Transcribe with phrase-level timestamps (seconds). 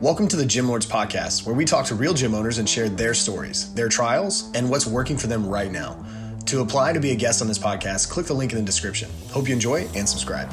[0.00, 2.88] Welcome to the Gym Lords Podcast, where we talk to real gym owners and share
[2.88, 6.00] their stories, their trials, and what's working for them right now.
[6.46, 9.10] To apply to be a guest on this podcast, click the link in the description.
[9.32, 10.48] Hope you enjoy and subscribe.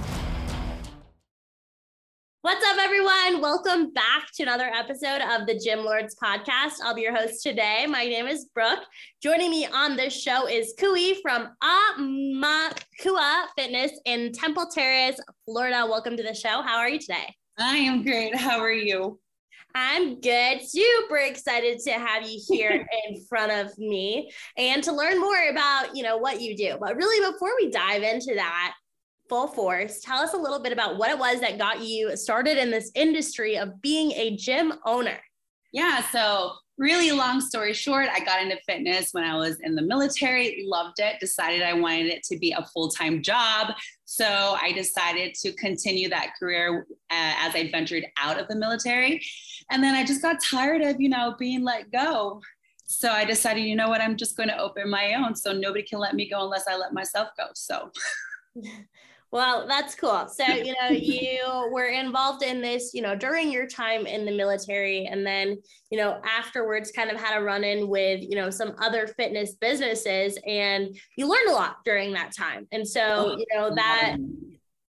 [2.41, 3.39] What's up, everyone?
[3.39, 6.77] Welcome back to another episode of the Gym Lords podcast.
[6.83, 7.85] I'll be your host today.
[7.87, 8.83] My name is Brooke.
[9.21, 15.85] Joining me on this show is Kui from Amakua Fitness in Temple Terrace, Florida.
[15.87, 16.63] Welcome to the show.
[16.63, 17.35] How are you today?
[17.59, 18.35] I am great.
[18.35, 19.19] How are you?
[19.75, 20.61] I'm good.
[20.65, 25.95] Super excited to have you here in front of me and to learn more about,
[25.95, 26.77] you know, what you do.
[26.79, 28.73] But really before we dive into that
[29.27, 32.57] full force, tell us a little bit about what it was that got you started
[32.57, 35.19] in this industry of being a gym owner.
[35.73, 39.81] Yeah, so really long story short, I got into fitness when I was in the
[39.81, 43.73] military, loved it, decided I wanted it to be a full time job.
[44.05, 49.21] So I decided to continue that career uh, as I ventured out of the military.
[49.71, 52.41] And then I just got tired of, you know, being let go.
[52.87, 55.35] So I decided, you know what, I'm just going to open my own.
[55.35, 57.45] So nobody can let me go unless I let myself go.
[57.53, 57.91] So.
[59.35, 60.29] Well, that's cool.
[60.29, 64.31] So, you know, you were involved in this, you know, during your time in the
[64.31, 65.57] military, and then,
[65.89, 69.55] you know, afterwards kind of had a run in with, you know, some other fitness
[69.55, 72.65] businesses, and you learned a lot during that time.
[72.71, 74.15] And so, oh, you know, that,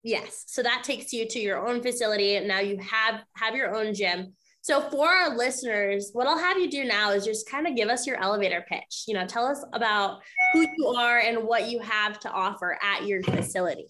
[0.02, 3.74] yes, so that takes you to your own facility, and now you have have your
[3.74, 4.34] own gym.
[4.60, 7.88] So for our listeners, what I'll have you do now is just kind of give
[7.88, 9.04] us your elevator pitch.
[9.08, 10.20] You know, tell us about
[10.52, 13.86] who you are and what you have to offer at your facility.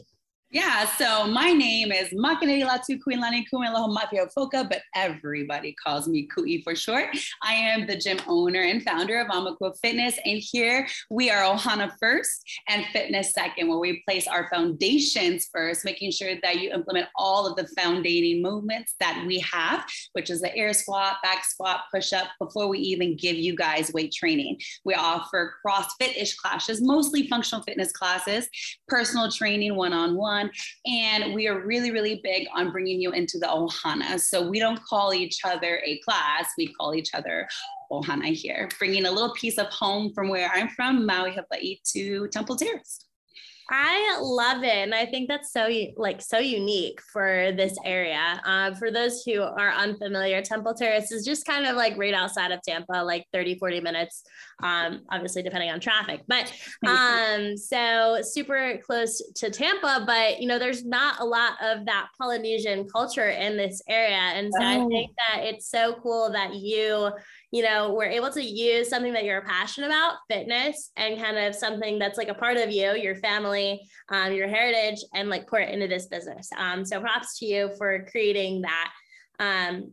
[0.55, 6.29] Yeah, so my name is Makanedi Latu Kuilani Kumiloho Mafia Foka, but everybody calls me
[6.33, 7.07] Kui for short.
[7.43, 11.91] I am the gym owner and founder of Amakua Fitness, and here we are Ohana
[11.99, 17.09] first and fitness second, where we place our foundations first, making sure that you implement
[17.17, 21.81] all of the foundating movements that we have, which is the air squat, back squat,
[21.93, 24.61] push up, before we even give you guys weight training.
[24.85, 28.49] We offer CrossFit ish classes, mostly functional fitness classes,
[28.87, 30.51] personal training one on one on.
[30.87, 34.19] And we are really, really big on bringing you into the Ohana.
[34.21, 37.49] So we don't call each other a class, we call each other
[37.91, 42.29] Ohana here, bringing a little piece of home from where I'm from, Maui, Hawaii to
[42.29, 43.07] Temple Terrace.
[43.71, 44.69] I love it.
[44.69, 48.41] And I think that's so like so unique for this area.
[48.45, 52.53] Uh, for those who are unfamiliar, Temple Terrace is just kind of like right outside
[52.53, 54.23] of Tampa, like 30, 40 minutes,
[54.63, 56.23] um, obviously depending on traffic.
[56.29, 56.53] But
[56.87, 62.09] um, so super close to Tampa, but you know, there's not a lot of that
[62.21, 64.17] Polynesian culture in this area.
[64.17, 64.67] And so oh.
[64.67, 67.11] I think that it's so cool that you,
[67.51, 71.55] you know, we're able to use something that you're passionate about, fitness, and kind of
[71.55, 73.54] something that's like a part of you, your family,
[74.09, 76.49] um, your heritage, and like pour it into this business.
[76.57, 78.91] Um, so props to you for creating that.
[79.39, 79.93] Um,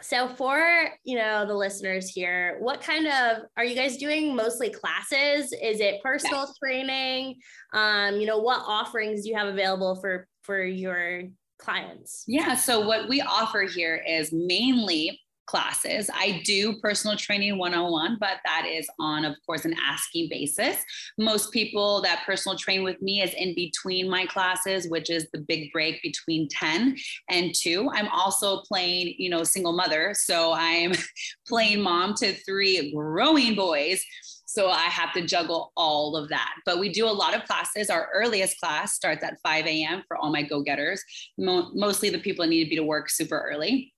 [0.00, 4.34] so for you know the listeners here, what kind of are you guys doing?
[4.34, 5.52] Mostly classes?
[5.52, 6.58] Is it personal yes.
[6.58, 7.36] training?
[7.72, 11.24] Um, you know, what offerings do you have available for for your
[11.58, 12.24] clients?
[12.26, 15.20] Yeah, so what we offer here is mainly
[15.52, 16.08] classes.
[16.14, 20.78] I do personal training 101, but that is on, of course, an asking basis.
[21.18, 25.40] Most people that personal train with me is in between my classes, which is the
[25.40, 26.96] big break between 10
[27.28, 27.90] and 2.
[27.92, 30.14] I'm also playing, you know, single mother.
[30.14, 30.94] So I'm
[31.46, 34.02] playing mom to three growing boys.
[34.46, 36.54] So I have to juggle all of that.
[36.64, 37.90] But we do a lot of classes.
[37.90, 40.02] Our earliest class starts at 5 a.m.
[40.08, 41.02] for all my go getters,
[41.36, 43.92] Mo- mostly the people that need to be to work super early.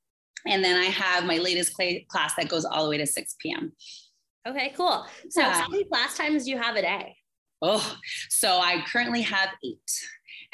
[0.46, 1.74] And then I have my latest
[2.08, 3.72] class that goes all the way to 6 p.m.
[4.46, 5.06] Okay, cool.
[5.30, 5.60] So yeah.
[5.62, 7.16] how many class times do you have a day?
[7.62, 7.96] Oh,
[8.28, 9.90] so I currently have eight.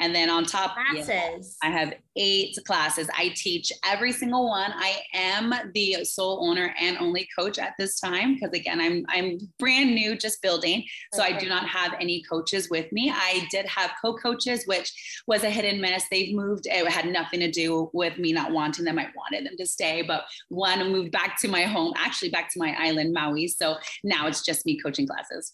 [0.01, 1.57] And then on top, classes.
[1.63, 3.07] Yeah, I have eight classes.
[3.15, 4.71] I teach every single one.
[4.75, 9.37] I am the sole owner and only coach at this time because again, I'm I'm
[9.59, 10.83] brand new, just building.
[11.13, 11.35] So okay.
[11.35, 13.11] I do not have any coaches with me.
[13.15, 14.91] I did have co-coaches, which
[15.27, 16.03] was a hit and miss.
[16.09, 16.65] They've moved.
[16.65, 18.97] It had nothing to do with me not wanting them.
[18.97, 22.59] I wanted them to stay, but one moved back to my home, actually back to
[22.59, 23.47] my island, Maui.
[23.47, 25.53] So now it's just me coaching classes.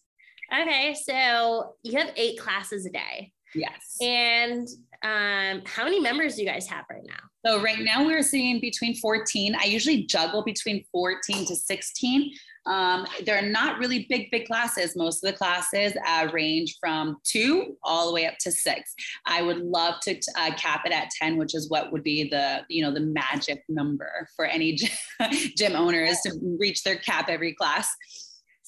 [0.53, 3.33] Okay, so you have eight classes a day.
[3.57, 3.97] Yes.
[4.01, 4.67] And
[5.03, 7.15] um, how many members do you guys have right now?
[7.45, 9.55] So right now we're seeing between 14.
[9.55, 12.31] I usually juggle between 14 to 16.
[12.65, 14.95] Um, they're not really big, big classes.
[14.97, 18.93] Most of the classes uh, range from two all the way up to six.
[19.25, 22.65] I would love to uh, cap it at 10, which is what would be the,
[22.67, 24.77] you know, the magic number for any
[25.57, 27.89] gym owners to reach their cap every class.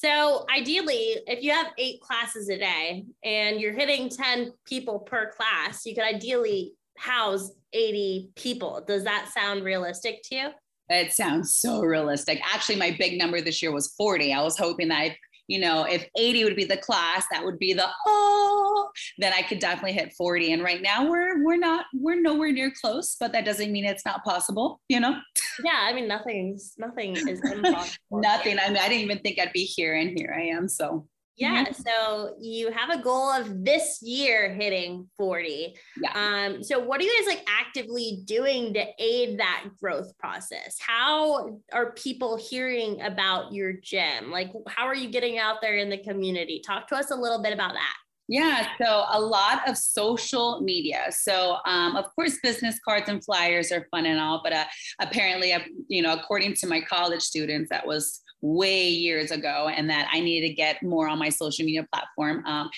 [0.02, 5.30] So ideally, if you have eight classes a day and you're hitting 10 people per
[5.32, 8.82] class, you could ideally house 80 people.
[8.88, 10.48] Does that sound realistic to you?
[10.88, 12.40] It sounds so realistic.
[12.46, 14.32] Actually, my big number this year was 40.
[14.32, 15.18] I was hoping that
[15.50, 19.42] you know, if 80 would be the class, that would be the oh, then I
[19.42, 20.54] could definitely hit 40.
[20.54, 24.06] And right now we're we're not we're nowhere near close, but that doesn't mean it's
[24.06, 25.18] not possible, you know?
[25.62, 27.98] Yeah, I mean nothing's nothing is impossible.
[28.12, 28.60] Nothing.
[28.60, 30.70] I mean, I didn't even think I'd be here and here I am.
[30.70, 31.06] So
[31.40, 31.66] yeah.
[31.72, 35.76] So you have a goal of this year hitting 40.
[36.02, 36.12] Yeah.
[36.14, 40.78] Um, so what are you guys like actively doing to aid that growth process?
[40.80, 44.32] How are people hearing about your gym?
[44.32, 46.62] Like how are you getting out there in the community?
[46.66, 47.96] Talk to us a little bit about that.
[48.32, 51.06] Yeah, so a lot of social media.
[51.10, 54.66] So, um, of course, business cards and flyers are fun and all, but uh,
[55.02, 59.90] apparently, uh, you know, according to my college students, that was way years ago and
[59.90, 62.46] that I needed to get more on my social media platform.
[62.46, 62.70] Um,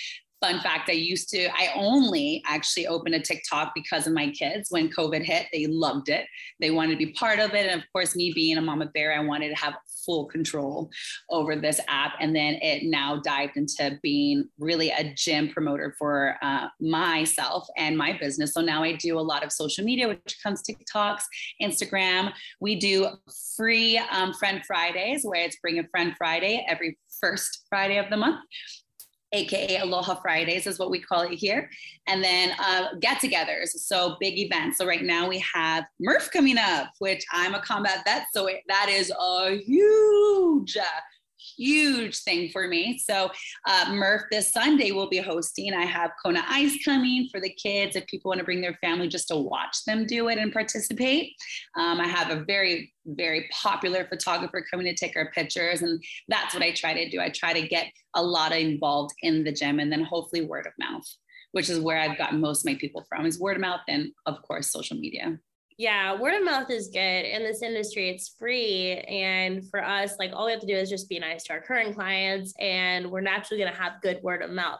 [0.42, 4.70] fun fact i used to i only actually opened a tiktok because of my kids.
[4.72, 6.26] When covid hit they loved it.
[6.60, 7.68] They wanted to be part of it.
[7.68, 10.90] And of course me being a mama bear i wanted to have full control
[11.30, 12.14] over this app.
[12.20, 17.96] And then it now dived into being really a gym promoter for uh, myself and
[17.96, 18.54] my business.
[18.54, 21.24] So now i do a lot of social media which comes tiktoks
[21.62, 22.34] instagram.
[22.60, 23.08] We do
[23.56, 28.18] free um, friend fridays where it's bring a friend friday every first friday of the
[28.18, 28.40] month
[29.34, 31.70] aka Aloha Fridays is what we call it here.
[32.08, 34.78] And then uh, get-togethers, so big events.
[34.78, 38.62] So right now we have Murph coming up, which I'm a combat vet, so it,
[38.68, 40.78] that is a huge
[41.58, 42.98] huge thing for me.
[42.98, 43.32] So
[43.68, 45.74] uh, Murph this Sunday will be hosting.
[45.74, 49.08] I have Kona Ice coming for the kids if people want to bring their family
[49.08, 51.34] just to watch them do it and participate.
[51.78, 56.54] Um, I have a very very popular photographer coming to take our pictures and that's
[56.54, 57.20] what I try to do.
[57.20, 60.74] I try to get a lot involved in the gym and then hopefully word of
[60.78, 61.08] mouth,
[61.52, 64.12] which is where I've gotten most of my people from is word of mouth and
[64.26, 65.40] of course social media
[65.82, 68.10] yeah word of mouth is good in this industry.
[68.10, 71.44] It's free and for us like all we have to do is just be nice
[71.46, 74.80] to our current clients and we're naturally going to have good word of mouth.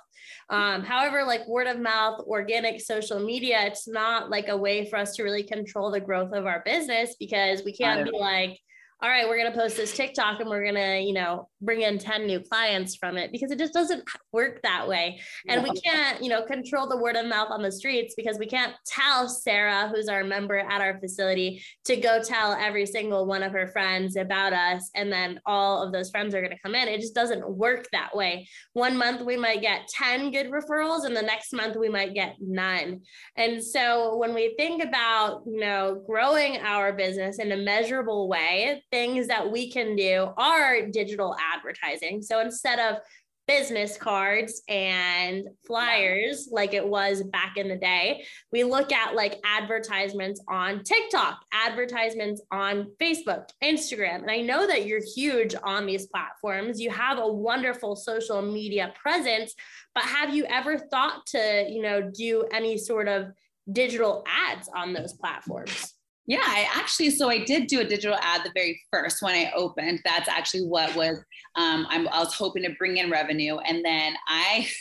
[0.52, 4.98] Um, however like word of mouth organic social media it's not like a way for
[4.98, 8.60] us to really control the growth of our business because we can't be like
[9.04, 11.82] all right, we're going to post this TikTok and we're going to, you know, bring
[11.82, 15.20] in 10 new clients from it because it just doesn't work that way.
[15.48, 18.46] And we can't, you know, control the word of mouth on the streets because we
[18.46, 23.42] can't tell Sarah, who's our member at our facility, to go tell every single one
[23.42, 24.92] of her friends about us.
[24.94, 26.88] And then all of those friends are going to come in.
[26.88, 28.48] It just doesn't work that way.
[28.74, 32.36] One month we might get 10 good referrals and the next month we might get
[32.40, 33.02] none.
[33.36, 38.84] And so when we think about, you know, growing our business in a measurable way,
[38.92, 42.22] things that we can do are digital advertising.
[42.22, 43.02] So instead of
[43.48, 48.24] business cards and flyers like it was back in the day.
[48.52, 54.22] We look at like advertisements on TikTok, advertisements on Facebook, Instagram.
[54.22, 56.80] And I know that you're huge on these platforms.
[56.80, 59.54] You have a wonderful social media presence,
[59.94, 63.32] but have you ever thought to, you know, do any sort of
[63.70, 65.94] digital ads on those platforms?
[66.28, 69.52] Yeah, I actually, so I did do a digital ad the very first when I
[69.56, 70.02] opened.
[70.06, 71.18] That's actually what was,
[71.56, 73.58] um, I'm, I was hoping to bring in revenue.
[73.58, 74.70] And then I,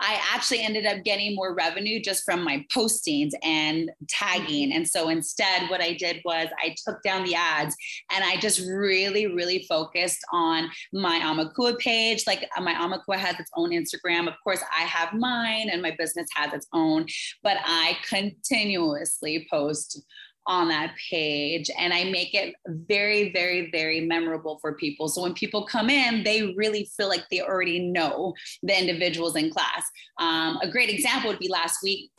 [0.00, 4.72] I actually ended up getting more revenue just from my postings and tagging.
[4.72, 7.76] And so instead, what I did was I took down the ads
[8.10, 12.24] and I just really, really focused on my Amakua page.
[12.26, 14.26] Like uh, my Amakua has its own Instagram.
[14.26, 17.06] Of course, I have mine and my business has its own,
[17.42, 20.02] but I continuously post
[20.46, 25.08] on that page and I make it very, very, very memorable for people.
[25.08, 29.50] So when people come in, they really feel like they already know the individuals in
[29.50, 29.84] class.
[30.18, 32.10] Um, a great example would be last week.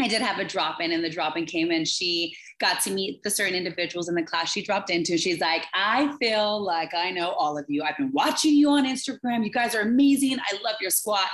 [0.00, 1.84] I did have a drop in, and the drop in came in.
[1.84, 5.18] She got to meet the certain individuals in the class she dropped into.
[5.18, 7.82] She's like, I feel like I know all of you.
[7.82, 9.44] I've been watching you on Instagram.
[9.44, 10.38] You guys are amazing.
[10.38, 11.28] I love your squat.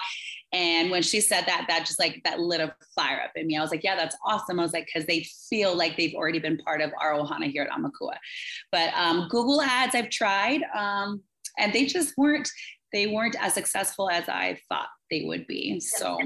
[0.54, 3.56] And when she said that, that just like that lit a fire up in me.
[3.56, 4.60] I was like, yeah, that's awesome.
[4.60, 7.64] I was like, because they feel like they've already been part of our Ohana here
[7.64, 8.14] at Amakua.
[8.70, 11.22] But um, Google ads I've tried, um,
[11.58, 12.48] and they just weren't
[12.92, 15.80] they weren't as successful as I thought they would be.
[15.80, 16.18] So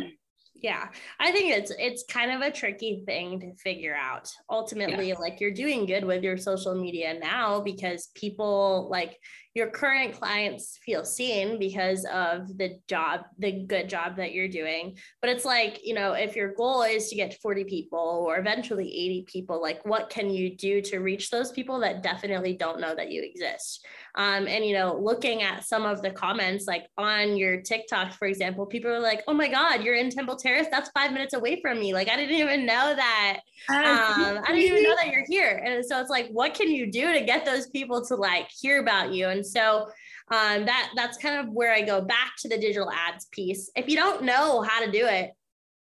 [0.61, 0.89] yeah
[1.21, 4.31] i think it's it's kind of a tricky thing to figure out.
[4.51, 5.15] Ultimately yeah.
[5.19, 9.19] like you're doing good with your social media now because people like
[9.55, 14.97] your current clients feel seen because of the job the good job that you're doing.
[15.21, 18.87] But it's like you know if your goal is to get 40 people or eventually
[18.87, 22.95] 80 people like what can you do to reach those people that definitely don't know
[22.95, 23.87] that you exist?
[24.15, 28.27] Um, and you know looking at some of the comments like on your tiktok for
[28.27, 31.61] example people are like oh my god you're in temple Terrace, that's five minutes away
[31.61, 31.93] from me.
[31.93, 33.41] Like I didn't even know that.
[33.69, 35.63] Um, I didn't even know that you're here.
[35.65, 38.81] And so it's like, what can you do to get those people to like hear
[38.81, 39.29] about you?
[39.29, 39.89] And so
[40.31, 43.71] um, that that's kind of where I go back to the digital ads piece.
[43.77, 45.33] If you don't know how to do it,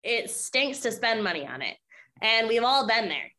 [0.03, 1.77] it stinks to spend money on it,
[2.22, 3.32] and we've all been there.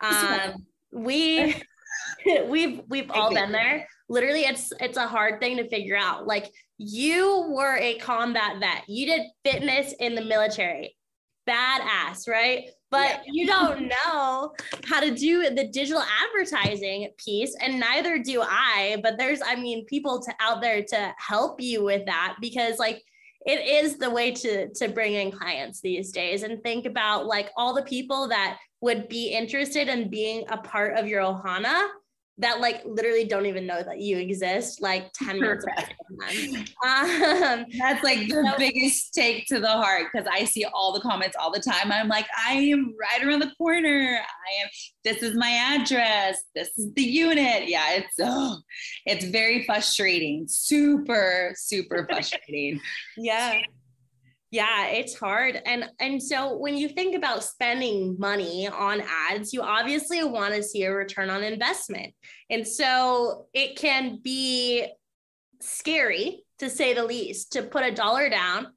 [0.00, 1.54] Um, we
[2.46, 3.86] we've we've all been there.
[4.08, 6.26] Literally, it's it's a hard thing to figure out.
[6.26, 8.88] Like you were a combat vet.
[8.88, 10.96] You did fitness in the military.
[11.48, 12.68] Badass, right?
[12.90, 13.32] But yeah.
[13.32, 14.52] you don't know
[14.86, 18.98] how to do the digital advertising piece, and neither do I.
[19.02, 23.02] But there's, I mean, people to, out there to help you with that because, like,
[23.46, 27.50] it is the way to to bring in clients these days and think about like
[27.56, 31.88] all the people that would be interested in being a part of your ohana
[32.36, 35.64] that like literally don't even know that you exist like 10 minutes
[36.84, 41.00] um, that's like the so, biggest take to the heart because i see all the
[41.00, 41.90] comments all the time.
[41.90, 44.18] I'm like i am right around the corner.
[44.20, 44.68] I am
[45.02, 46.42] this is my address.
[46.54, 47.68] This is the unit.
[47.68, 48.58] Yeah it's oh
[49.06, 50.46] it's very frustrating.
[50.48, 52.80] Super super frustrating.
[53.16, 53.60] Yeah
[54.54, 55.60] yeah it's hard.
[55.66, 60.62] And and so when you think about spending money on ads you obviously want to
[60.62, 62.14] see a return on investment.
[62.50, 64.86] And so it can be
[65.60, 68.68] scary to say the least to put a dollar down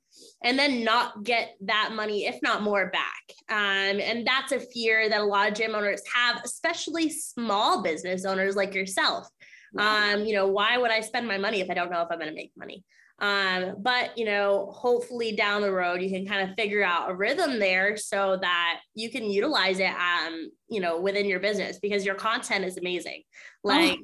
[0.43, 3.23] and then not get that money if not more back.
[3.49, 8.25] Um, and that's a fear that a lot of gym owners have especially small business
[8.25, 9.29] owners like yourself.
[9.77, 12.17] Um, you know why would i spend my money if i don't know if i'm
[12.17, 12.83] going to make money
[13.19, 17.15] um, but you know, hopefully down the road you can kind of figure out a
[17.15, 22.05] rhythm there so that you can utilize it um, you know, within your business because
[22.05, 23.23] your content is amazing.
[23.63, 23.97] Like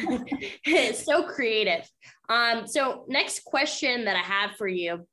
[0.00, 0.24] oh.
[0.64, 1.88] it's so creative.
[2.28, 5.06] Um, so next question that I have for you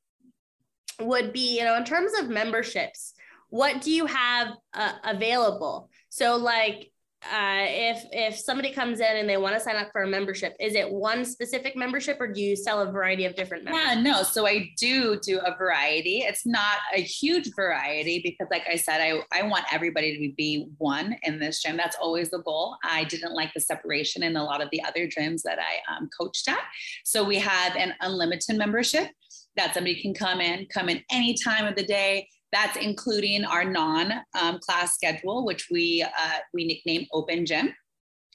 [1.00, 3.14] would be, you know, in terms of memberships,
[3.50, 5.90] what do you have uh, available?
[6.10, 6.92] So like
[7.32, 10.56] uh, if if somebody comes in and they want to sign up for a membership,
[10.60, 13.96] is it one specific membership or do you sell a variety of different memberships?
[13.96, 14.24] Yeah, no.
[14.24, 16.20] So I do do a variety.
[16.20, 20.68] It's not a huge variety because, like I said, I, I want everybody to be
[20.78, 21.78] one in this gym.
[21.78, 22.76] That's always the goal.
[22.84, 26.10] I didn't like the separation in a lot of the other gyms that I um,
[26.18, 26.62] coached at.
[27.04, 29.10] So we have an unlimited membership
[29.56, 33.66] that somebody can come in, come in any time of the day that's including our
[33.66, 37.74] non-class um, schedule, which we uh, we nickname Open Gym.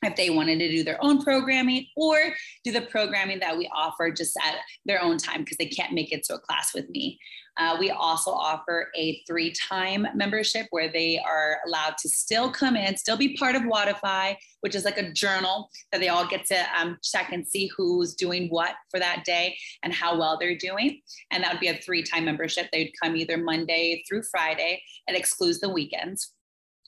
[0.02, 2.16] If they wanted to do their own programming or
[2.64, 6.12] do the programming that we offer just at their own time because they can't make
[6.12, 7.18] it to a class with me.
[7.58, 12.76] Uh, we also offer a three time membership where they are allowed to still come
[12.76, 16.44] in, still be part of Wodify, which is like a journal that they all get
[16.46, 20.56] to um, check and see who's doing what for that day and how well they're
[20.56, 21.00] doing.
[21.30, 22.68] And that would be a three time membership.
[22.72, 24.82] They'd come either Monday through Friday.
[25.06, 26.32] It excludes the weekends.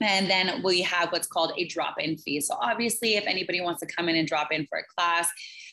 [0.02, 2.40] And then we have what's called a drop in fee.
[2.40, 5.28] So, obviously, if anybody wants to come in and drop in for a class,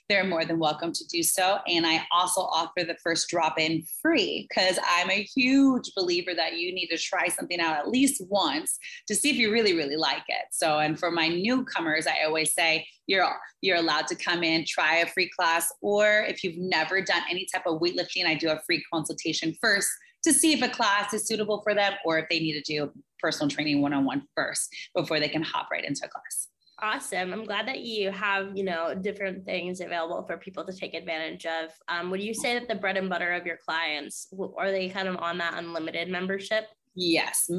[0.09, 1.59] they're more than welcome to do so.
[1.67, 6.57] And I also offer the first drop in free because I'm a huge believer that
[6.57, 9.97] you need to try something out at least once to see if you really, really
[9.97, 10.45] like it.
[10.51, 13.25] So, and for my newcomers, I always say, you're
[13.61, 17.47] you're allowed to come in try a free class or if you've never done any
[17.53, 19.87] type of weightlifting i do a free consultation first
[20.23, 22.91] to see if a class is suitable for them or if they need to do
[23.19, 27.33] personal training one-on-one first before they can hop right into a class Awesome.
[27.33, 31.47] I'm glad that you have, you know, different things available for people to take advantage
[31.47, 31.71] of.
[31.87, 35.07] Um, would you say that the bread and butter of your clients are they kind
[35.07, 36.65] of on that unlimited membership?
[36.99, 37.49] Yes.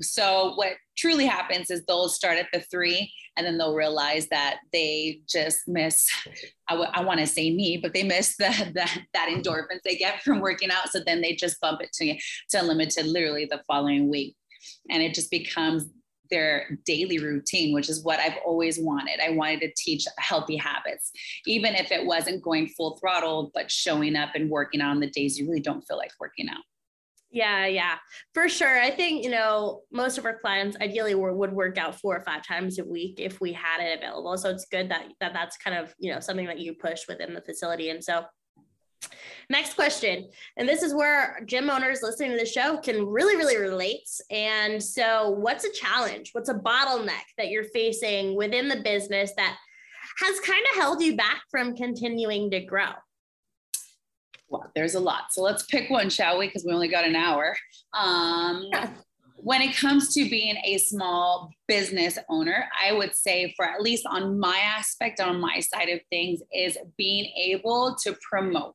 [0.00, 4.56] So what truly happens is they'll start at the three and then they'll realize that
[4.72, 6.06] they just miss,
[6.68, 9.96] I, w- I want to say me, but they miss the, the, that endorphins they
[9.96, 10.88] get from working out.
[10.90, 12.14] So then they just bump it to,
[12.50, 14.34] to unlimited literally the following week.
[14.90, 15.86] And it just becomes
[16.30, 19.20] their daily routine, which is what I've always wanted.
[19.22, 21.10] I wanted to teach healthy habits,
[21.46, 25.10] even if it wasn't going full throttle, but showing up and working out on the
[25.10, 26.62] days you really don't feel like working out.
[27.30, 27.96] Yeah, yeah,
[28.32, 28.80] for sure.
[28.80, 32.46] I think, you know, most of our clients ideally would work out four or five
[32.46, 34.38] times a week if we had it available.
[34.38, 37.34] So it's good that, that that's kind of, you know, something that you push within
[37.34, 37.90] the facility.
[37.90, 38.24] And so
[39.48, 40.28] Next question.
[40.56, 44.08] And this is where gym owners listening to the show can really, really relate.
[44.30, 46.30] And so, what's a challenge?
[46.32, 49.56] What's a bottleneck that you're facing within the business that
[50.18, 52.90] has kind of held you back from continuing to grow?
[54.48, 55.32] Well, there's a lot.
[55.32, 56.46] So let's pick one, shall we?
[56.46, 57.56] Because we only got an hour.
[57.92, 58.70] Um,
[59.46, 64.04] when it comes to being a small business owner, I would say, for at least
[64.04, 68.74] on my aspect, on my side of things, is being able to promote.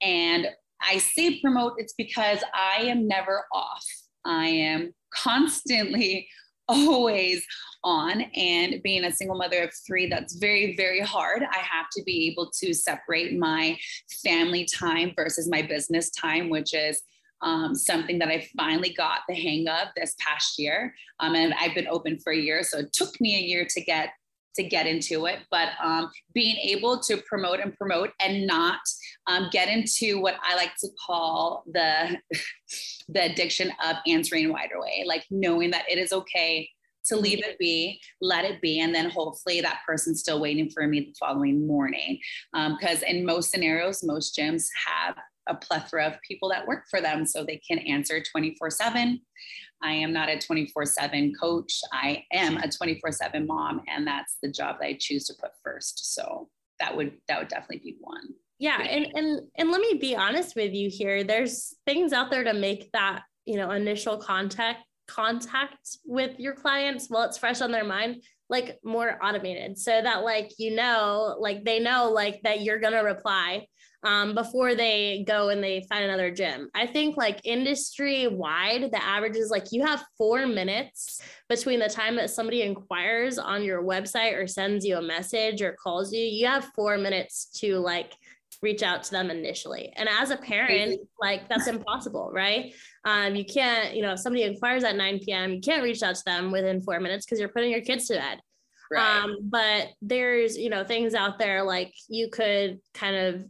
[0.00, 0.46] And
[0.80, 3.84] I say promote, it's because I am never off.
[4.24, 6.26] I am constantly
[6.68, 7.44] always
[7.84, 12.00] on and being a single mother of three that's very very hard i have to
[12.04, 13.76] be able to separate my
[14.22, 17.02] family time versus my business time which is
[17.42, 20.94] um, something that I finally got the hang of this past year.
[21.20, 23.80] Um, and I've been open for a year, so it took me a year to
[23.80, 24.10] get
[24.56, 25.38] to get into it.
[25.50, 28.80] But um, being able to promote and promote and not
[29.26, 32.18] um, get into what I like to call the
[33.08, 36.68] the addiction of answering wider way, like knowing that it is okay
[37.06, 40.86] to leave it be, let it be, and then hopefully that person's still waiting for
[40.86, 42.18] me the following morning.
[42.52, 45.16] Because um, in most scenarios, most gyms have
[45.50, 49.20] a plethora of people that work for them so they can answer 24 7
[49.82, 51.80] i am not a 24 7 coach.
[51.92, 55.52] I am a 24 7 mom and that's the job that i choose to put
[55.62, 56.14] first.
[56.14, 58.28] So that would that would definitely be one.
[58.58, 61.24] Yeah and and and let me be honest with you here.
[61.24, 67.08] There's things out there to make that you know initial contact contact with your clients
[67.08, 69.78] while it's fresh on their mind like more automated.
[69.78, 73.66] So that like you know like they know like that you're going to reply
[74.02, 76.70] um, before they go and they find another gym.
[76.74, 81.88] I think like industry wide, the average is like you have four minutes between the
[81.88, 86.24] time that somebody inquires on your website or sends you a message or calls you.
[86.24, 88.14] You have four minutes to like
[88.62, 89.92] reach out to them initially.
[89.96, 92.74] And as a parent, like that's impossible, right?
[93.04, 96.14] Um, you can't, you know, if somebody inquires at 9 p.m., you can't reach out
[96.14, 98.40] to them within four minutes because you're putting your kids to bed.
[98.90, 99.22] Right.
[99.22, 103.44] Um, but there's, you know, things out there like you could kind of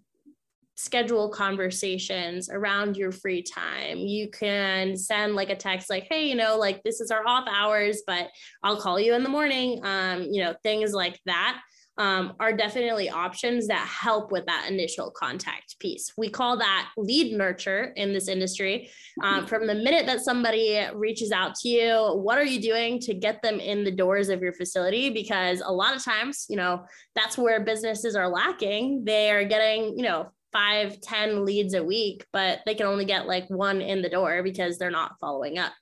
[0.80, 3.98] schedule conversations around your free time.
[3.98, 7.46] You can send like a text like, hey, you know, like this is our off
[7.50, 8.28] hours, but
[8.62, 9.84] I'll call you in the morning.
[9.84, 11.60] Um, you know, things like that.
[11.98, 16.14] Um, are definitely options that help with that initial contact piece.
[16.16, 18.88] We call that lead nurture in this industry.
[19.22, 23.12] Um, from the minute that somebody reaches out to you, what are you doing to
[23.12, 25.10] get them in the doors of your facility?
[25.10, 29.04] Because a lot of times, you know, that's where businesses are lacking.
[29.04, 33.26] They are getting, you know, five, ten leads a week, but they can only get
[33.26, 35.72] like one in the door because they're not following up.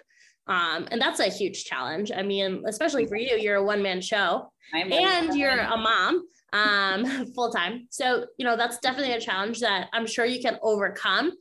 [0.46, 2.10] Um, and that's a huge challenge.
[2.14, 7.26] I mean, especially for you, you're a one man show and you're a mom um,
[7.34, 7.86] full time.
[7.90, 11.32] So, you know, that's definitely a challenge that I'm sure you can overcome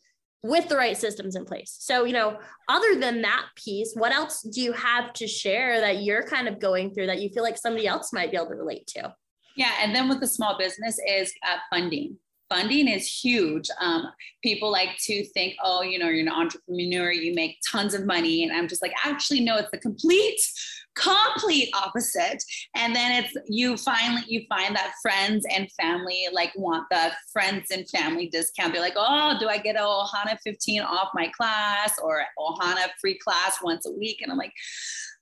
[0.43, 1.75] with the right systems in place.
[1.79, 6.03] So, you know, other than that piece, what else do you have to share that
[6.03, 8.55] you're kind of going through that you feel like somebody else might be able to
[8.55, 9.13] relate to?
[9.55, 12.17] Yeah, and then with the small business is uh, funding
[12.49, 13.69] funding is huge.
[13.81, 14.05] Um,
[14.43, 18.43] people like to think, oh, you know, you're an entrepreneur, you make tons of money.
[18.43, 20.39] And I'm just like, actually, no, it's the complete,
[20.95, 22.43] complete opposite.
[22.75, 27.67] And then it's you finally you find that friends and family like want the friends
[27.71, 28.73] and family discount.
[28.73, 33.17] They're like, oh, do I get a Ohana 15 off my class or Ohana free
[33.17, 34.21] class once a week?
[34.21, 34.53] And I'm like,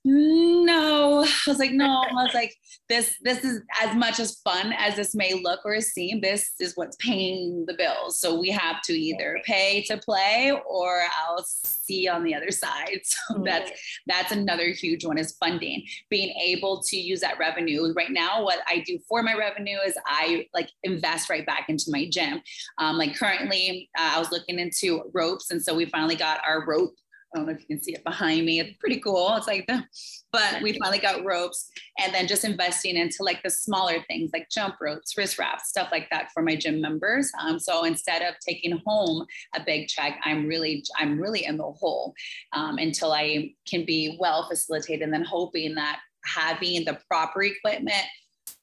[0.06, 1.24] no.
[1.24, 2.04] I was like no.
[2.08, 2.54] I was like
[2.88, 6.20] this this is as much as fun as this may look or seem.
[6.20, 8.20] This is what's paying the bills.
[8.20, 13.00] So we have to either pay to play or i'll see on the other side.
[13.02, 13.72] So that's
[14.06, 15.84] that's another huge one is funding.
[16.08, 17.92] Being able to use that revenue.
[17.96, 21.86] Right now what i do for my revenue is i like invest right back into
[21.88, 22.40] my gym.
[22.78, 25.50] Um, like currently uh, i was looking into ropes.
[25.50, 26.94] And so we finally got our rope
[27.34, 28.60] I don't know if you can see it behind me.
[28.60, 29.34] It's pretty cool.
[29.36, 29.84] It's like the,
[30.32, 34.48] but we finally got ropes and then just investing into like the smaller things like
[34.50, 37.30] jump ropes, wrist wraps, stuff like that for my gym members.
[37.40, 41.64] Um, so instead of taking home a big check, I'm really, I'm really in the
[41.64, 42.14] hole
[42.52, 48.04] um, until I can be well facilitated and then hoping that having the proper equipment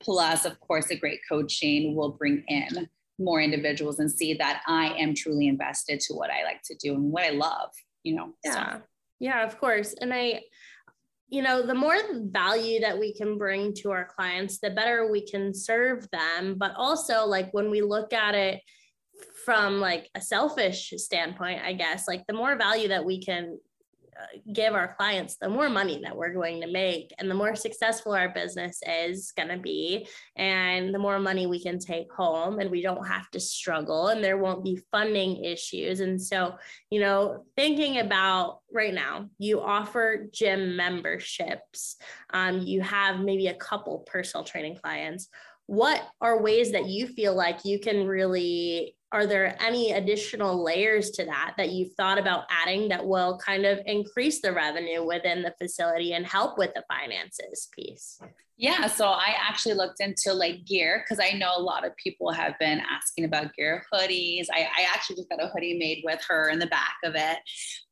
[0.02, 4.93] plus of course a great coaching will bring in more individuals and see that I
[4.97, 7.69] am truly invested to what I like to do and what I love
[8.04, 8.78] you know yeah.
[8.78, 8.82] So.
[9.20, 9.94] yeah of course.
[10.00, 10.42] And i
[11.30, 15.26] you know the more value that we can bring to our clients the better we
[15.26, 16.56] can serve them.
[16.58, 18.62] But also like when we look at it
[19.46, 23.58] from like a selfish standpoint i guess like the more value that we can
[24.52, 28.13] give our clients, the more money that we're going to make and the more successful
[28.13, 30.08] our business is going to be.
[30.36, 34.23] And the more money we can take home and we don't have to struggle and
[34.23, 35.99] there won't be funding issues.
[35.99, 36.56] And so,
[36.89, 41.97] you know, thinking about right now, you offer gym memberships,
[42.32, 45.30] um, you have maybe a couple personal training clients.
[45.67, 51.12] What are ways that you feel like you can really are there any additional layers
[51.12, 55.43] to that that you've thought about adding that will kind of increase the revenue within
[55.43, 58.19] the facility and help with the finances piece?
[58.63, 62.32] Yeah, so I actually looked into like gear because I know a lot of people
[62.32, 64.45] have been asking about gear hoodies.
[64.54, 67.39] I, I actually just got a hoodie made with her in the back of it.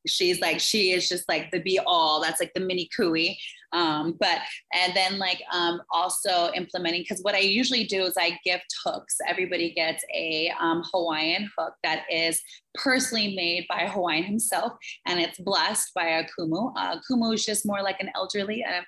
[0.08, 2.22] She's like, she is just like the be all.
[2.22, 3.38] That's like the mini Kui.
[3.74, 4.40] Um, but
[4.74, 9.18] and then like um, also implementing because what I usually do is I gift hooks.
[9.28, 12.42] Everybody gets a um, Hawaiian hook that is
[12.76, 14.74] personally made by Hawaiian himself,
[15.06, 16.72] and it's blessed by a kumu.
[16.78, 18.64] Uh, kumu is just more like an elderly.
[18.64, 18.82] Uh,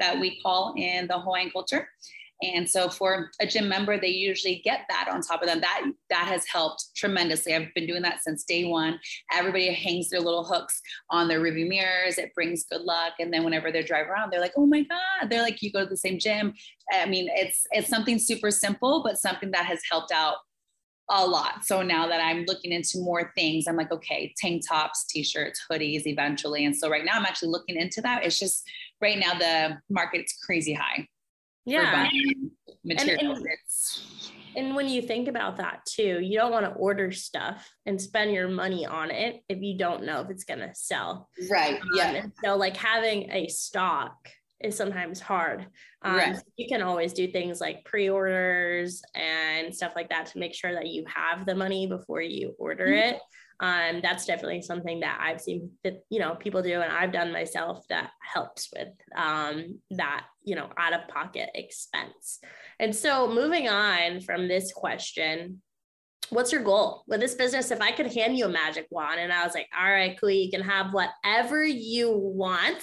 [0.00, 1.88] that we call in the Hawaiian culture.
[2.40, 5.60] And so for a gym member, they usually get that on top of them.
[5.60, 7.52] That that has helped tremendously.
[7.52, 9.00] I've been doing that since day one.
[9.32, 10.80] Everybody hangs their little hooks
[11.10, 12.16] on their review mirrors.
[12.16, 13.14] It brings good luck.
[13.18, 15.28] And then whenever they drive around, they're like, oh my God.
[15.28, 16.54] They're like, you go to the same gym.
[16.92, 20.36] I mean, it's it's something super simple, but something that has helped out
[21.10, 21.64] a lot.
[21.64, 26.06] So now that I'm looking into more things, I'm like, okay, tank tops, t-shirts, hoodies
[26.06, 26.66] eventually.
[26.66, 28.24] And so right now I'm actually looking into that.
[28.24, 28.62] It's just
[29.00, 31.06] right now the market's crazy high.
[31.64, 32.08] Yeah.
[32.84, 33.38] Materials.
[33.38, 33.46] And, and,
[34.56, 38.32] and when you think about that too, you don't want to order stuff and spend
[38.32, 41.28] your money on it if you don't know if it's going to sell.
[41.50, 41.74] Right.
[41.74, 42.26] Um, yeah.
[42.42, 44.16] so like having a stock
[44.60, 45.66] is sometimes hard.
[46.02, 46.36] Um, right.
[46.36, 50.72] so you can always do things like pre-orders and stuff like that to make sure
[50.72, 53.14] that you have the money before you order mm-hmm.
[53.14, 53.20] it.
[53.60, 57.32] Um, that's definitely something that I've seen that you know people do, and I've done
[57.32, 62.40] myself that helps with um, that you know out of pocket expense.
[62.78, 65.60] And so moving on from this question,
[66.30, 67.70] what's your goal with this business?
[67.70, 70.36] If I could hand you a magic wand and I was like, all right, Kui,
[70.36, 72.82] you can have whatever you want.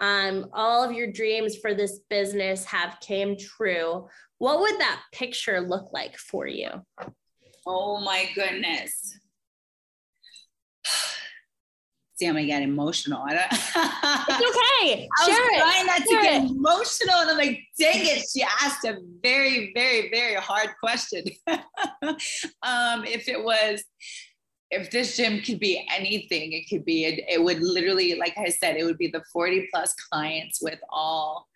[0.00, 4.08] Um, all of your dreams for this business have came true.
[4.38, 6.70] What would that picture look like for you?
[7.66, 9.18] Oh my goodness.
[12.16, 13.22] See, I'm gonna get emotional.
[13.26, 13.46] I don't.
[13.50, 15.08] it's okay.
[15.18, 16.50] I Share was trying not to get it.
[16.50, 21.24] emotional, and I'm like, dang it, she asked a very, very, very hard question.
[21.48, 23.82] um, if it was,
[24.70, 27.04] if this gym could be anything, it could be.
[27.04, 30.78] It, it would literally, like I said, it would be the 40 plus clients with
[30.90, 31.48] all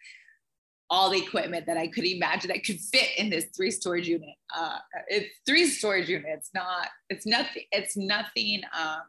[0.90, 4.34] all the equipment that I could imagine that could fit in this three storage unit.
[4.56, 9.02] Uh, it's three storage units, not, it's nothing, it's nothing um,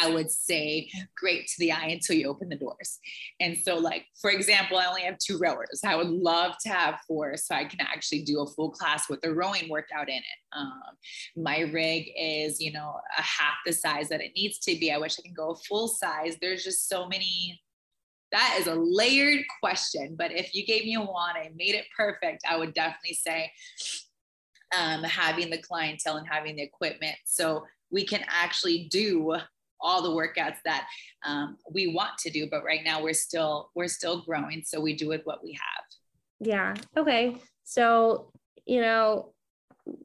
[0.00, 2.98] I would say great to the eye until you open the doors.
[3.40, 5.80] And so, like, for example, I only have two rowers.
[5.84, 9.20] I would love to have four so I can actually do a full class with
[9.24, 10.24] a rowing workout in it.
[10.52, 10.82] Um,
[11.36, 14.92] my rig is, you know, a half the size that it needs to be.
[14.92, 16.36] I wish I can go full size.
[16.40, 17.60] There's just so many.
[18.32, 21.86] That is a layered question, but if you gave me a wand and made it
[21.96, 23.50] perfect, I would definitely say
[24.78, 29.36] um, having the clientele and having the equipment so we can actually do
[29.82, 30.86] all the workouts that
[31.24, 34.94] um, we want to do but right now we're still we're still growing so we
[34.94, 35.84] do with what we have.
[36.40, 36.74] Yeah.
[36.96, 37.36] Okay.
[37.64, 38.32] So
[38.66, 39.32] you know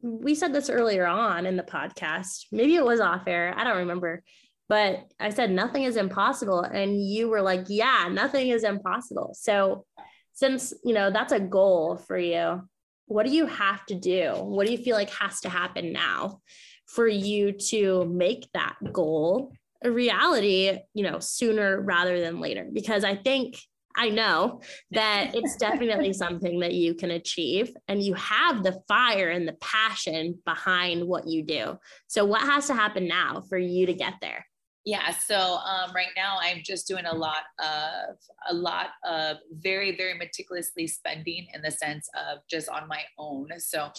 [0.02, 2.46] we said this earlier on in the podcast.
[2.52, 3.54] Maybe it was off air.
[3.56, 4.24] I don't remember.
[4.68, 9.36] But i said nothing is impossible and you were like yeah nothing is impossible.
[9.40, 9.86] So
[10.34, 12.68] since you know that's a goal for you
[13.08, 14.32] what do you have to do?
[14.34, 16.42] What do you feel like has to happen now
[16.88, 19.52] for you to make that goal
[19.84, 22.68] a reality, you know, sooner rather than later.
[22.72, 23.58] Because I think
[23.98, 24.62] I know
[24.92, 29.58] that it's definitely something that you can achieve and you have the fire and the
[29.62, 31.78] passion behind what you do.
[32.08, 34.46] So what has to happen now for you to get there?
[34.88, 39.98] Yeah, so um, right now I'm just doing a lot of a lot of very
[39.98, 43.48] very meticulously spending in the sense of just on my own.
[43.58, 43.90] So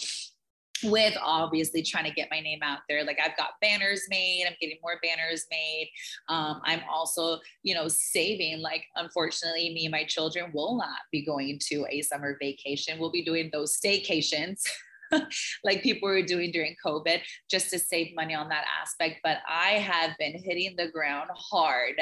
[0.83, 3.03] with obviously trying to get my name out there.
[3.03, 5.91] Like I've got banners made, I'm getting more banners made.
[6.29, 8.61] Um, I'm also, you know, saving.
[8.61, 12.99] Like, unfortunately, me and my children will not be going to a summer vacation.
[12.99, 14.61] We'll be doing those staycations.
[15.63, 19.19] like people were doing during COVID just to save money on that aspect.
[19.23, 21.95] But I have been hitting the ground hard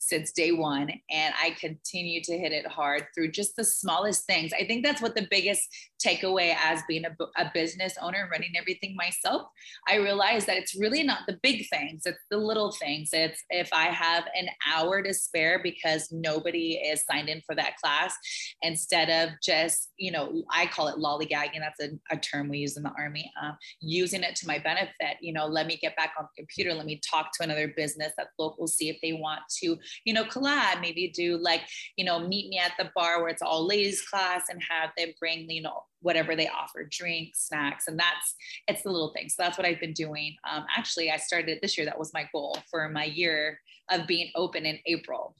[0.00, 4.52] since day one, and I continue to hit it hard through just the smallest things.
[4.52, 5.68] I think that's what the biggest
[6.04, 9.48] takeaway as being a, a business owner running everything myself.
[9.88, 13.10] I realized that it's really not the big things, it's the little things.
[13.12, 17.76] It's if I have an hour to spare because nobody is signed in for that
[17.76, 18.14] class,
[18.62, 22.76] instead of just, you know, I call it lollygagging, that's a, a term we use
[22.76, 25.16] in the army, uh, using it to my benefit.
[25.20, 26.74] You know, let me get back on the computer.
[26.74, 30.24] Let me talk to another business that's local, see if they want to, you know,
[30.24, 31.62] collab, maybe do like,
[31.96, 35.14] you know, meet me at the bar where it's all ladies class and have them
[35.18, 37.88] bring, you know, whatever they offer, drinks, snacks.
[37.88, 38.34] And that's,
[38.68, 39.34] it's the little things.
[39.34, 40.36] So that's what I've been doing.
[40.48, 41.84] Um, actually, I started this year.
[41.84, 45.34] That was my goal for my year of being open in April.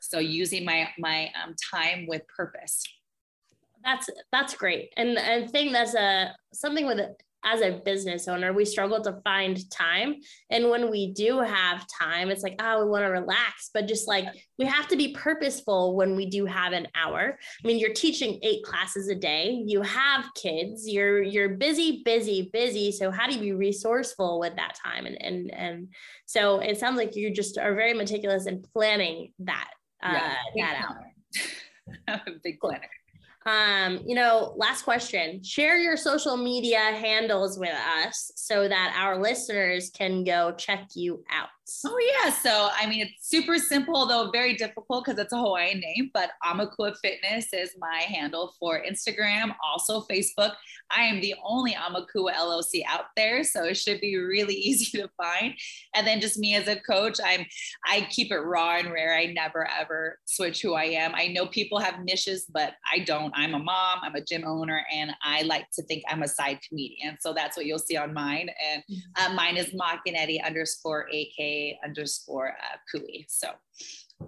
[0.00, 2.84] So using my, my um, time with purpose
[3.86, 4.92] That's that's great.
[4.96, 7.00] And I think that's a something with
[7.46, 10.16] as a business owner, we struggle to find time.
[10.50, 13.70] And when we do have time, it's like, oh, we want to relax.
[13.72, 14.26] But just like
[14.58, 17.38] we have to be purposeful when we do have an hour.
[17.64, 22.50] I mean, you're teaching eight classes a day, you have kids, you're you're busy, busy,
[22.52, 22.90] busy.
[22.90, 25.06] So how do you be resourceful with that time?
[25.06, 25.88] And and and
[26.26, 29.70] so it sounds like you just are very meticulous in planning that
[30.02, 30.84] uh, yeah, that
[32.08, 32.20] out.
[32.42, 32.88] big planner.
[33.46, 39.20] Um, you know, last question share your social media handles with us so that our
[39.20, 41.48] listeners can go check you out.
[41.84, 42.30] Oh yeah.
[42.30, 46.10] So I mean, it's super simple though very difficult because it's a Hawaiian name.
[46.14, 50.52] But Amakua Fitness is my handle for Instagram, also Facebook.
[50.90, 55.08] I am the only Amakua LLC out there, so it should be really easy to
[55.16, 55.54] find.
[55.96, 57.44] And then just me as a coach, I'm
[57.84, 59.16] I keep it raw and rare.
[59.16, 61.16] I never ever switch who I am.
[61.16, 63.32] I know people have niches, but I don't.
[63.34, 63.98] I'm a mom.
[64.02, 67.18] I'm a gym owner, and I like to think I'm a side comedian.
[67.20, 68.50] So that's what you'll see on mine.
[68.70, 68.84] And
[69.16, 73.24] uh, mine is Makinetti underscore AK underscore uh.
[73.28, 73.48] So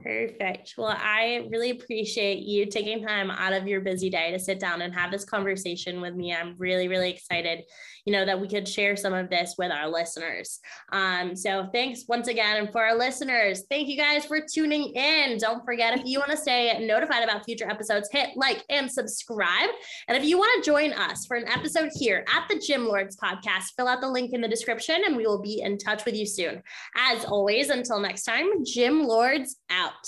[0.02, 0.74] Perfect.
[0.76, 4.82] Well, I really appreciate you taking time out of your busy day to sit down
[4.82, 6.34] and have this conversation with me.
[6.34, 7.64] I'm really, really excited,
[8.08, 10.60] you know, that we could share some of this with our listeners.
[10.92, 12.56] Um, so thanks once again.
[12.56, 15.36] And for our listeners, thank you guys for tuning in.
[15.36, 19.68] Don't forget, if you want to stay notified about future episodes, hit like and subscribe.
[20.08, 23.18] And if you want to join us for an episode here at the Gym Lords
[23.22, 26.16] podcast, fill out the link in the description and we will be in touch with
[26.16, 26.62] you soon.
[26.96, 30.06] As always, until next time, Gym Lords out out.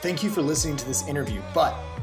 [0.00, 1.74] Thank you for listening to this interview, but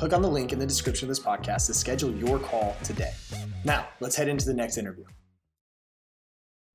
[0.00, 3.12] Click on the link in the description of this podcast to schedule your call today.
[3.66, 5.04] Now, let's head into the next interview.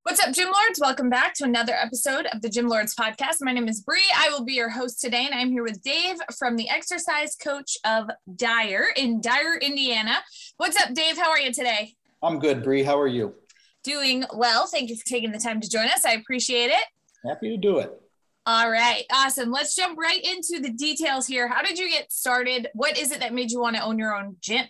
[0.03, 0.79] What's up, Gym Lords?
[0.79, 3.37] Welcome back to another episode of the Gym Lords podcast.
[3.41, 4.05] My name is Bree.
[4.15, 7.79] I will be your host today, and I'm here with Dave from the exercise coach
[7.83, 10.17] of Dyer in Dyer, Indiana.
[10.57, 11.17] What's up, Dave?
[11.17, 11.95] How are you today?
[12.21, 12.83] I'm good, Bree.
[12.83, 13.33] How are you?
[13.83, 14.67] Doing well.
[14.67, 16.05] Thank you for taking the time to join us.
[16.05, 16.85] I appreciate it.
[17.27, 17.91] Happy to do it.
[18.47, 19.05] All right.
[19.11, 19.51] Awesome.
[19.51, 21.47] Let's jump right into the details here.
[21.47, 22.67] How did you get started?
[22.73, 24.65] What is it that made you want to own your own gym?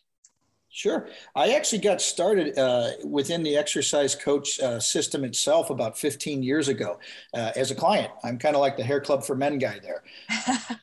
[0.70, 1.08] Sure.
[1.36, 6.68] I actually got started uh, within the exercise coach uh, system itself about 15 years
[6.68, 7.00] ago
[7.34, 8.12] uh, as a client.
[8.24, 10.04] I'm kind of like the hair club for men guy there.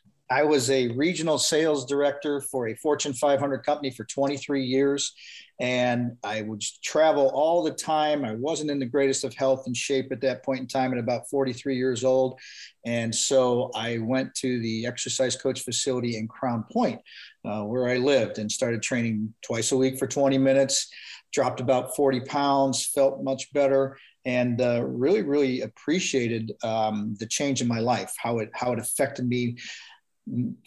[0.30, 5.12] I was a regional sales director for a Fortune 500 company for 23 years
[5.60, 8.24] and I would travel all the time.
[8.24, 10.98] I wasn't in the greatest of health and shape at that point in time at
[10.98, 12.40] about 43 years old.
[12.84, 17.00] And so I went to the exercise coach facility in Crown Point,
[17.44, 20.90] uh, where I lived, and started training twice a week for 20 minutes.
[21.32, 27.62] Dropped about 40 pounds, felt much better, and uh, really, really appreciated um, the change
[27.62, 29.56] in my life, how it how it affected me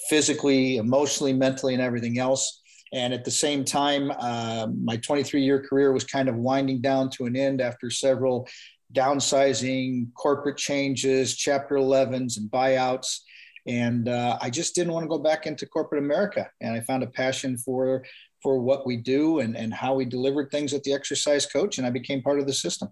[0.09, 2.61] physically, emotionally, mentally, and everything else.
[2.93, 7.09] And at the same time, uh, my 23 year career was kind of winding down
[7.11, 8.47] to an end after several
[8.93, 13.19] downsizing, corporate changes, Chapter 11s, and buyouts.
[13.67, 16.49] And uh, I just didn't want to go back into corporate America.
[16.61, 18.05] And I found a passion for
[18.43, 21.79] for what we do and, and how we delivered things at the exercise coach.
[21.79, 22.89] And I became part of the system.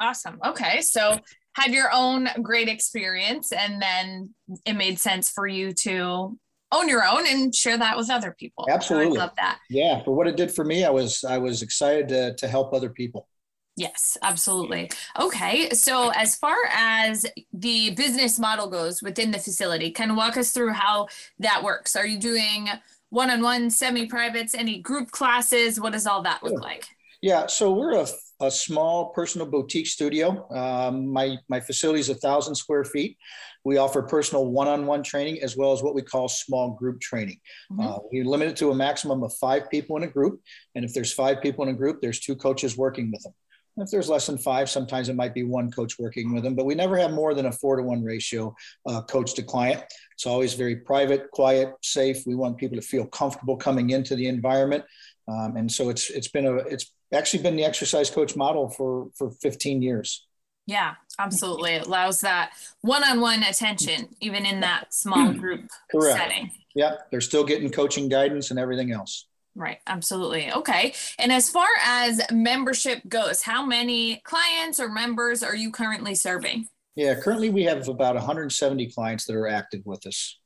[0.00, 0.40] Awesome.
[0.44, 0.80] Okay.
[0.80, 1.20] So
[1.54, 4.34] had your own great experience and then
[4.66, 6.36] it made sense for you to
[6.72, 8.66] own your own and share that with other people.
[8.70, 9.18] Absolutely.
[9.18, 9.58] I love that.
[9.70, 10.02] Yeah.
[10.04, 12.90] For what it did for me, I was I was excited to, to help other
[12.90, 13.28] people.
[13.76, 14.90] Yes, absolutely.
[15.20, 15.68] Okay.
[15.70, 20.50] So, as far as the business model goes within the facility, kind of walk us
[20.50, 21.08] through how
[21.40, 21.94] that works.
[21.94, 22.68] Are you doing
[23.10, 25.78] one on one, semi privates, any group classes?
[25.78, 26.86] What does all that look like?
[27.20, 27.48] Yeah.
[27.48, 28.06] So, we're a,
[28.40, 30.50] a small personal boutique studio.
[30.50, 33.18] Um, my, my facility is a thousand square feet.
[33.66, 37.40] We offer personal one-on-one training as well as what we call small group training.
[37.72, 37.80] Mm-hmm.
[37.80, 40.40] Uh, we limit it to a maximum of five people in a group,
[40.76, 43.34] and if there's five people in a group, there's two coaches working with them.
[43.78, 46.64] If there's less than five, sometimes it might be one coach working with them, but
[46.64, 48.54] we never have more than a four to one ratio
[48.88, 49.82] uh, coach to client.
[50.14, 52.24] It's always very private, quiet, safe.
[52.24, 54.84] We want people to feel comfortable coming into the environment,
[55.26, 59.08] um, and so it's it's been a it's actually been the exercise coach model for
[59.18, 60.24] for 15 years.
[60.66, 61.72] Yeah, absolutely.
[61.72, 62.50] It allows that
[62.80, 66.18] one-on-one attention, even in that small group Correct.
[66.18, 66.50] setting.
[66.74, 69.26] Yeah, they're still getting coaching guidance and everything else.
[69.54, 70.52] Right, absolutely.
[70.52, 70.92] Okay.
[71.18, 76.68] And as far as membership goes, how many clients or members are you currently serving?
[76.94, 80.38] Yeah, currently we have about 170 clients that are active with us.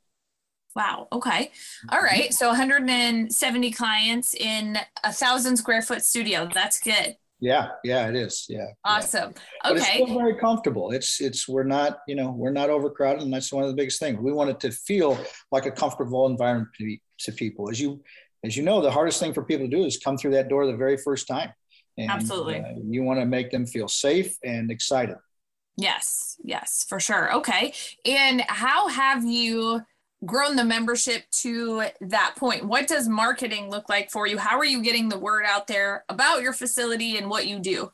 [0.77, 1.09] Wow.
[1.13, 1.51] Okay.
[1.89, 2.33] All right.
[2.33, 6.49] So 170 clients in a thousand square foot studio.
[6.53, 7.17] That's good.
[7.41, 8.47] Yeah, yeah, it is.
[8.49, 8.67] Yeah.
[8.85, 9.33] Awesome.
[9.35, 9.43] Yeah.
[9.65, 10.91] But it's still very comfortable.
[10.91, 13.99] It's it's we're not, you know, we're not overcrowded, and that's one of the biggest
[13.99, 14.19] things.
[14.21, 15.19] We want it to feel
[15.51, 17.71] like a comfortable environment to, to people.
[17.71, 18.03] As you
[18.45, 20.67] as you know, the hardest thing for people to do is come through that door
[20.67, 21.53] the very first time.
[21.99, 22.61] And, Absolutely.
[22.61, 25.17] uh, you want to make them feel safe and excited.
[25.77, 26.37] Yes.
[26.43, 27.35] Yes, for sure.
[27.35, 27.73] Okay.
[28.05, 29.83] And how have you
[30.25, 32.65] grown the membership to that point?
[32.65, 34.39] What does marketing look like for you?
[34.39, 37.91] How are you getting the word out there about your facility and what you do?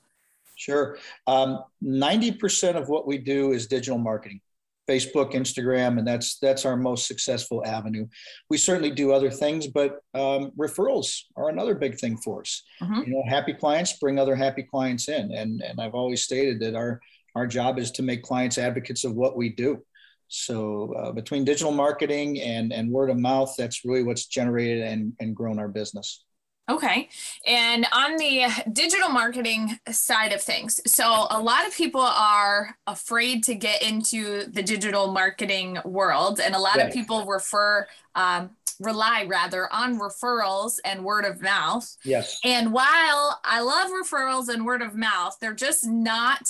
[0.57, 0.99] Sure.
[1.27, 4.41] Um, 90% of what we do is digital marketing.
[4.89, 8.07] Facebook, Instagram, and that's that's our most successful avenue.
[8.49, 12.62] We certainly do other things, but um, referrals are another big thing for us.
[12.81, 13.07] Mhm.
[13.07, 16.77] You know, happy clients bring other happy clients in, and and I've always stated that
[16.77, 17.01] our
[17.35, 19.85] our job is to make clients advocates of what we do.
[20.29, 25.12] So uh, between digital marketing and and word of mouth, that's really what's generated and
[25.21, 26.25] and grown our business.
[26.69, 27.09] Okay.
[27.47, 33.45] And on the digital marketing side of things, so a lot of people are afraid
[33.45, 36.89] to get into the digital marketing world, and a lot Right.
[36.89, 37.87] of people refer,
[38.17, 41.97] um, rely rather on referrals and word of mouth.
[42.05, 42.41] Yes.
[42.43, 46.49] And while I love referrals and word of mouth, they're just not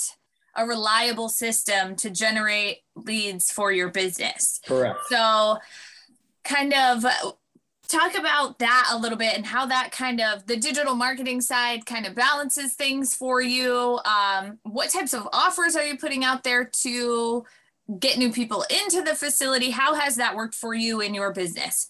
[0.57, 4.59] a reliable system to generate leads for your business.
[4.65, 4.99] Correct.
[5.09, 5.57] So,
[6.43, 7.05] kind of
[7.87, 11.85] talk about that a little bit and how that kind of the digital marketing side
[11.85, 13.99] kind of balances things for you.
[14.05, 17.45] Um, what types of offers are you putting out there to
[17.99, 19.69] get new people into the facility?
[19.69, 21.89] How has that worked for you in your business?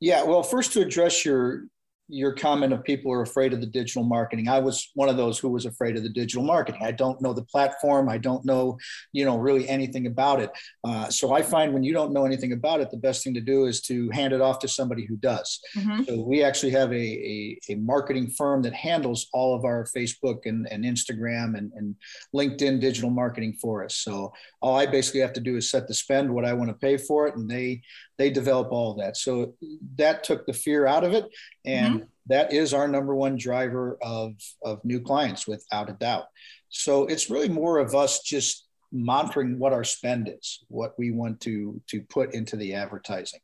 [0.00, 1.66] Yeah, well, first to address your
[2.08, 4.46] your comment of people are afraid of the digital marketing.
[4.48, 6.82] I was one of those who was afraid of the digital marketing.
[6.84, 8.10] I don't know the platform.
[8.10, 8.78] I don't know,
[9.12, 10.50] you know, really anything about it.
[10.84, 13.40] Uh, so I find when you don't know anything about it, the best thing to
[13.40, 15.60] do is to hand it off to somebody who does.
[15.76, 16.06] Mhm.
[16.06, 20.40] So we actually have a, a, a marketing firm that handles all of our Facebook
[20.44, 21.94] and, and Instagram and, and
[22.34, 23.96] LinkedIn digital marketing for us.
[23.96, 26.74] So all I basically have to do is set the spend, what I want to
[26.74, 27.80] pay for it, and they
[28.18, 29.16] they develop all of that.
[29.16, 29.54] So
[29.96, 31.26] that took the fear out of it,
[31.64, 36.24] and that is our number one driver of of new clients, without a doubt.
[36.68, 41.40] So it's really more of us just monitoring what our spend is, what we want
[41.40, 43.40] to to put into the advertising.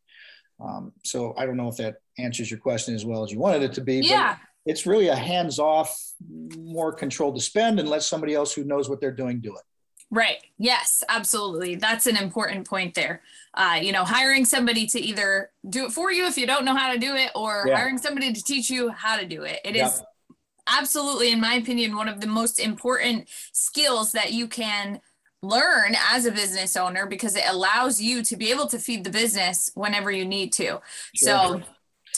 [0.61, 3.63] Um, so I don't know if that answers your question as well as you wanted
[3.63, 4.01] it to be.
[4.01, 4.35] Yeah.
[4.35, 5.99] But it's really a hands-off,
[6.59, 9.63] more controlled to spend, and let somebody else who knows what they're doing do it.
[10.11, 10.39] Right.
[10.59, 11.77] Yes, absolutely.
[11.77, 13.23] That's an important point there.
[13.55, 16.75] Uh, you know, hiring somebody to either do it for you if you don't know
[16.75, 17.77] how to do it, or Yeah.
[17.77, 19.61] hiring somebody to teach you how to do it.
[19.65, 20.03] It is
[20.67, 25.01] absolutely, in my opinion, one of the most important skills that you can
[25.43, 29.11] learn as a business owner because it allows you to be able to feed the
[29.11, 30.81] business whenever you need to.
[31.15, 31.63] So,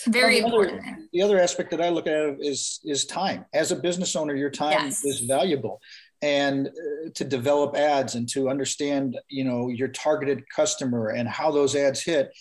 [0.09, 0.83] very Well, the important.
[0.83, 0.99] there.
[1.13, 3.45] the other aspect that I look at is is time.
[3.53, 5.05] As a business owner, your time Yes.
[5.05, 5.81] is valuable,
[6.23, 11.51] and uh, to develop ads and to understand, you know, your targeted customer and how
[11.51, 12.33] those ads hit.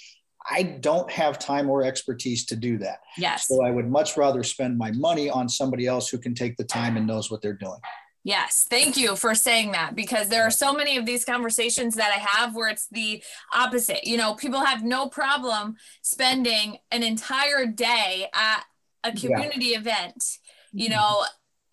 [0.49, 2.99] I don't have time or expertise to do that.
[3.17, 3.47] Yes.
[3.47, 6.63] So I would much rather spend my money on somebody else who can take the
[6.63, 7.79] time and knows what they're doing.
[8.23, 12.11] Yes, thank you for saying that because there are so many of these conversations that
[12.11, 14.03] I have where it's the opposite.
[14.03, 18.63] You know, people have no problem spending an entire day at
[19.03, 20.23] a community event,
[20.71, 21.23] you know,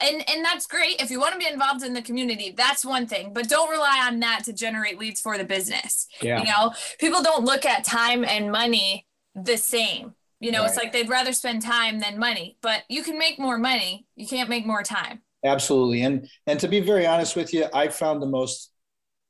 [0.00, 3.06] and and that's great if you want to be involved in the community, that's one
[3.06, 6.06] thing, but don't rely on that to generate leads for the business.
[6.20, 6.40] Yeah.
[6.40, 10.14] You know, people don't look at time and money the same.
[10.40, 13.58] You know, it's like they'd rather spend time than money, but you can make more
[13.58, 15.22] money, you can't make more time.
[15.44, 16.02] Absolutely.
[16.02, 18.70] And and to be very honest with you, I found the most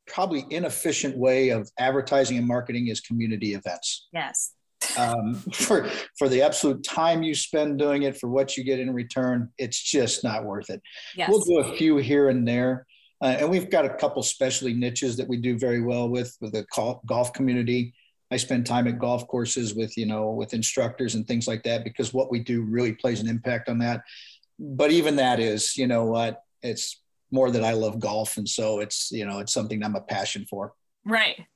[0.07, 4.09] probably inefficient way of advertising and marketing is community events.
[4.13, 4.53] Yes.
[4.97, 5.89] Um, for
[6.19, 9.81] for the absolute time you spend doing it, for what you get in return, it's
[9.81, 10.83] just not worth it.
[11.17, 11.29] Yes.
[11.31, 12.87] We'll do a few here and there,
[13.23, 16.53] uh, and we've got a couple specialty niches that we do very well with with
[16.53, 16.65] the
[17.07, 17.95] golf community.
[18.31, 21.85] I spend time at golf courses with you know with instructors and things like that
[21.85, 24.03] because what we do really plays an impact on that.
[24.59, 27.01] But even that is, you know what, it's
[27.31, 30.47] more that I love golf, and so it's you know it's something I'm a passion
[30.49, 30.73] for.
[31.05, 31.47] Right.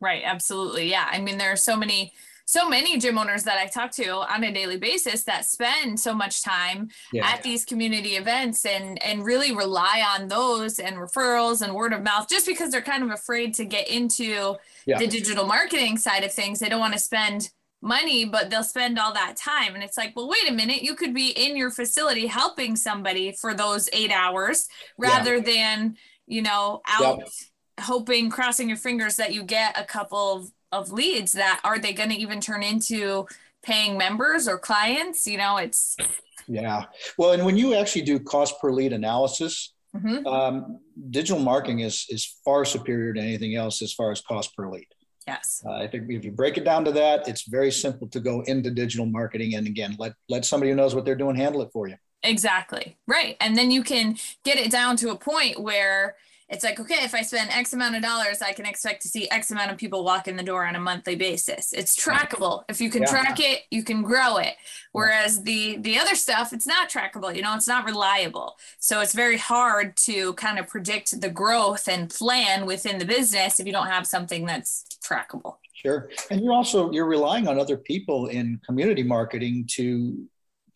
[0.00, 0.22] Right.
[0.24, 0.90] Absolutely.
[0.90, 1.08] Yeah.
[1.10, 2.12] I mean, there are so many,
[2.48, 6.14] so many gym owners that I talk to on a daily basis that spend so
[6.14, 11.60] much time Yeah, at these community events and and really rely on those and referrals
[11.60, 14.98] and word of mouth just because they're kind of afraid to get into Yeah.
[14.98, 16.58] the digital marketing side of things.
[16.58, 17.50] They don't want to spend
[17.82, 19.74] money, but they'll spend all that time.
[19.74, 23.32] And it's like, well, wait a minute, you could be in your facility helping somebody
[23.32, 25.42] for those eight hours rather yeah.
[25.42, 25.96] than,
[26.26, 27.28] you know, out yep.
[27.80, 32.10] hoping, crossing your fingers that you get a couple of, leads that are they going
[32.10, 33.26] to even turn into
[33.62, 35.26] paying members or clients?
[35.26, 35.96] You know, it's.
[36.46, 36.84] Yeah.
[37.16, 40.26] Well, and when you actually do cost per lead analysis, mm-hmm.
[40.26, 44.70] um, digital marketing is, is far superior to anything else as far as cost per
[44.70, 44.86] lead.
[45.26, 45.62] Yes.
[45.64, 48.40] Uh, I think if you break it down to that, it's very simple to go
[48.46, 51.68] into digital marketing and again, let let somebody who knows what they're doing handle it
[51.70, 51.96] for you.
[52.22, 52.96] Exactly.
[53.06, 53.36] Right.
[53.40, 56.16] And then you can get it down to a point where
[56.48, 59.28] it's like, okay, if I spend X amount of dollars, I can expect to see
[59.30, 61.74] X amount of people walk in the door on a monthly basis.
[61.74, 62.64] It's trackable.
[62.68, 63.10] If you can yeah.
[63.10, 64.54] track it, you can grow it.
[64.92, 67.34] Whereas the the other stuff, it's not trackable.
[67.34, 68.56] You know, it's not reliable.
[68.78, 73.60] So it's very hard to kind of predict the growth and plan within the business
[73.60, 75.56] if you don't have something that's trackable.
[75.74, 76.08] Sure.
[76.30, 80.26] And you're also you're relying on other people in community marketing to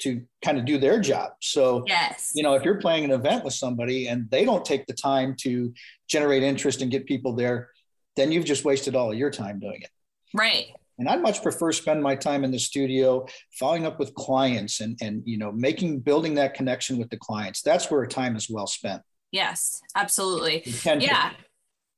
[0.03, 1.33] to kind of do their job.
[1.41, 2.33] So, yes.
[2.35, 5.35] you know, if you're playing an event with somebody and they don't take the time
[5.41, 5.73] to
[6.09, 7.71] generate interest and get people there,
[8.17, 9.91] then you've just wasted all of your time doing it.
[10.35, 10.67] Right.
[10.99, 13.27] And I'd much prefer spend my time in the studio
[13.59, 17.63] following up with clients and and you know making building that connection with the clients.
[17.63, 19.03] That's where time is well spent.
[19.31, 20.63] Yes, absolutely.
[20.85, 21.33] Yeah.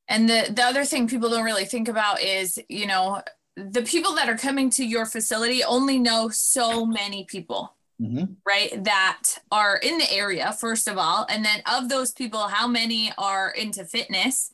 [0.08, 3.20] And the the other thing people don't really think about is, you know,
[3.56, 8.34] the people that are coming to your facility only know so many people mm-hmm.
[8.46, 8.84] right?
[8.84, 11.26] That are in the area, first of all.
[11.28, 14.52] And then of those people, how many are into fitness?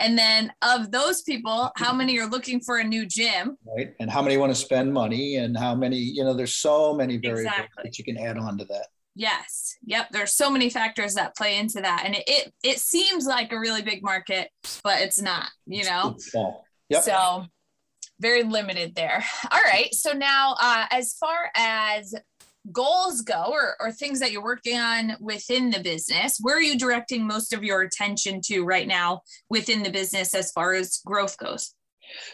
[0.00, 3.58] And then of those people, how many are looking for a new gym?
[3.76, 3.94] Right.
[3.98, 7.16] And how many want to spend money and how many, you know, there's so many
[7.16, 7.82] variables exactly.
[7.84, 8.86] that you can add on to that.
[9.16, 9.76] Yes.
[9.86, 10.10] Yep.
[10.12, 12.04] There's so many factors that play into that.
[12.04, 14.50] And it, it, it seems like a really big market,
[14.84, 16.16] but it's not, you know?
[16.90, 17.02] Yep.
[17.02, 17.46] So
[18.20, 19.24] very limited there.
[19.50, 19.92] All right.
[19.92, 22.14] So now, uh, as far as
[22.72, 26.78] goals go or, or things that you're working on within the business where are you
[26.78, 31.36] directing most of your attention to right now within the business as far as growth
[31.38, 31.74] goes?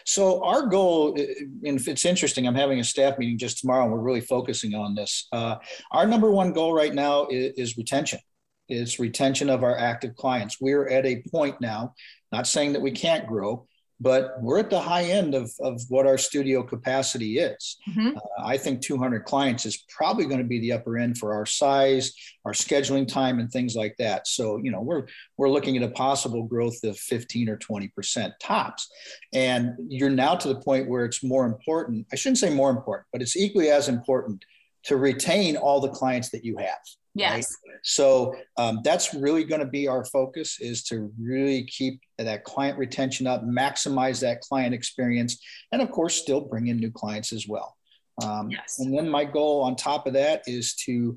[0.05, 3.99] So our goal and it's interesting i'm having a staff meeting just tomorrow and we're
[3.99, 5.27] really focusing on this.
[5.31, 5.55] Uh,
[5.91, 8.19] our number one goal right now is, is retention.
[8.67, 10.57] It's retention of our active clients.
[10.59, 11.93] We're at a point now
[12.31, 13.67] not saying that we can't grow
[13.99, 17.77] but we're at the high end of, of what our studio capacity is.
[17.89, 18.17] Mm-hmm.
[18.17, 21.45] Uh, I think 200 clients is probably going to be the upper end for our
[21.45, 24.27] size, our scheduling time, and things like that.
[24.27, 28.33] So, you know, we're we're looking at a possible growth of 15 or 20 percent
[28.41, 28.89] tops,
[29.33, 32.05] and you're now to the point where it's more important.
[32.11, 34.43] I shouldn't say more important, but it's equally as important
[34.85, 36.79] to retain all the clients that you have.
[37.15, 37.33] Yes.
[37.67, 37.79] Right?
[37.83, 42.77] So um, that's really going to be our focus is to really keep that client
[42.77, 45.41] retention up, maximize that client experience,
[45.71, 47.75] and of course, still bring in new clients as well.
[48.23, 48.79] Um, yes.
[48.79, 51.15] And then my goal on top of that is to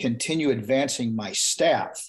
[0.00, 2.00] continue advancing my staff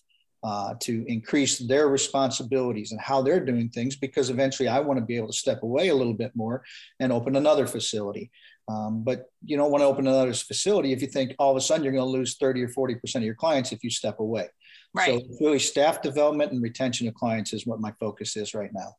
[0.43, 5.05] uh, to increase their responsibilities and how they're doing things because eventually I want to
[5.05, 6.63] be able to step away a little bit more
[6.99, 8.29] and open another facility.
[8.67, 11.61] Um, but you don't want to open another facility if you think all of a
[11.61, 14.47] sudden you're going to lose 30 or 40% of your clients if you step away.
[14.93, 15.21] Right.
[15.21, 18.95] So really staff development and retention of clients is what my focus is right now.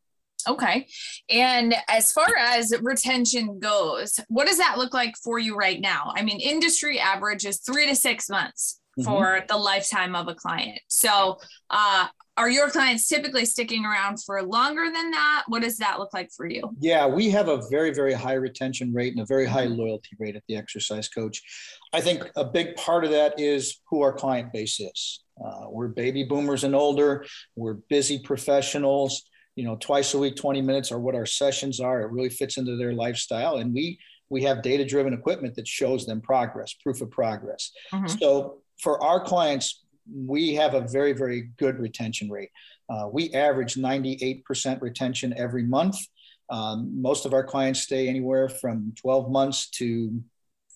[0.49, 0.87] Okay.
[1.29, 6.13] And as far as retention goes, what does that look like for you right now?
[6.15, 9.09] I mean, industry average is three to six months mm-hmm.
[9.09, 10.79] for the lifetime of a client.
[10.89, 11.39] So,
[11.71, 12.07] uh,
[12.37, 15.45] are your clients typically sticking around for longer than that?
[15.49, 16.71] What does that look like for you?
[16.81, 19.81] Yeah, we have a very, very high retention rate and a very high mm-hmm.
[19.81, 21.43] loyalty rate at the exercise coach.
[21.93, 25.25] I think a big part of that is who our client base is.
[25.43, 27.25] Uh, we're baby boomers and older,
[27.55, 29.23] we're busy professionals.
[29.55, 32.03] You know, twice a week, 20 minutes are what our sessions are.
[32.03, 33.57] It really fits into their lifestyle.
[33.57, 37.71] And we we have data driven equipment that shows them progress, proof of progress.
[37.93, 38.19] Mm-hmm.
[38.19, 42.51] So for our clients, we have a very, very good retention rate.
[42.89, 45.97] Uh, we average 98% retention every month.
[46.49, 50.23] Um, most of our clients stay anywhere from 12 months to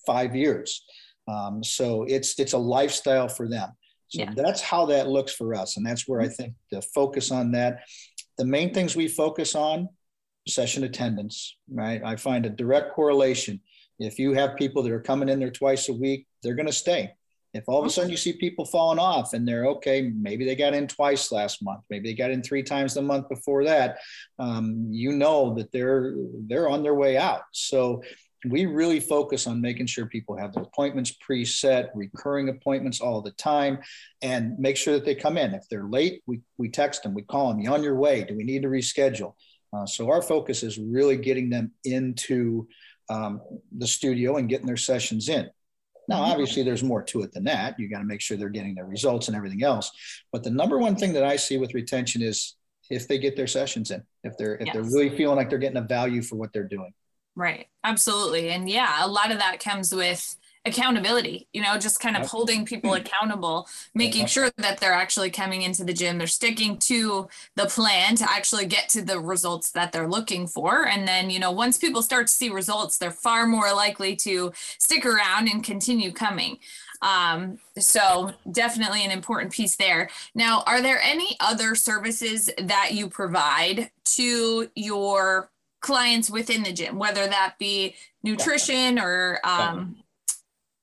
[0.05, 0.83] five years.
[1.27, 3.69] Um, so it's it's a lifestyle for them.
[4.09, 4.33] So yeah.
[4.35, 7.83] that's how that looks for us, and that's where I think the focus on that.
[8.37, 9.87] The main things we focus on:
[10.47, 11.55] session attendance.
[11.71, 13.61] Right, I find a direct correlation.
[13.99, 16.73] If you have people that are coming in there twice a week, they're going to
[16.73, 17.13] stay.
[17.53, 20.55] If all of a sudden you see people falling off and they're okay, maybe they
[20.55, 23.97] got in twice last month, maybe they got in three times the month before that,
[24.39, 26.15] um, you know that they're
[26.47, 27.41] they're on their way out.
[27.51, 28.01] So
[28.45, 33.31] we really focus on making sure people have their appointments preset, recurring appointments all the
[33.31, 33.79] time,
[34.21, 35.53] and make sure that they come in.
[35.53, 38.23] If they're late, we, we text them, we call them, you on your way?
[38.23, 39.33] Do we need to reschedule?
[39.73, 42.67] Uh, so our focus is really getting them into
[43.09, 43.41] um,
[43.77, 45.49] the studio and getting their sessions in.
[46.07, 46.31] Now, Mm-hmm.
[46.31, 47.79] obviously, there's more to it than that.
[47.79, 49.91] You got to make sure they're getting their results and everything else.
[50.31, 52.55] But the number one thing that I see with retention is
[52.89, 55.77] if they get their sessions in, if they're if they're really feeling like they're getting
[55.77, 56.91] a value for what they're doing.
[57.35, 57.67] Right.
[57.83, 58.49] Absolutely.
[58.49, 60.35] And yeah, a lot of that comes with
[60.65, 65.63] accountability, you know, just kind of holding people accountable, making sure that they're actually coming
[65.63, 69.91] into the gym, they're sticking to the plan to actually get to the results that
[69.91, 70.85] they're looking for.
[70.85, 74.51] And then, you know, once people start to see results, they're far more likely to
[74.77, 76.59] stick around and continue coming.
[77.01, 80.09] Um, so definitely an important piece there.
[80.35, 85.49] Now, are there any other services that you provide to your
[85.79, 89.95] clients within the gym, whether that be nutrition or um,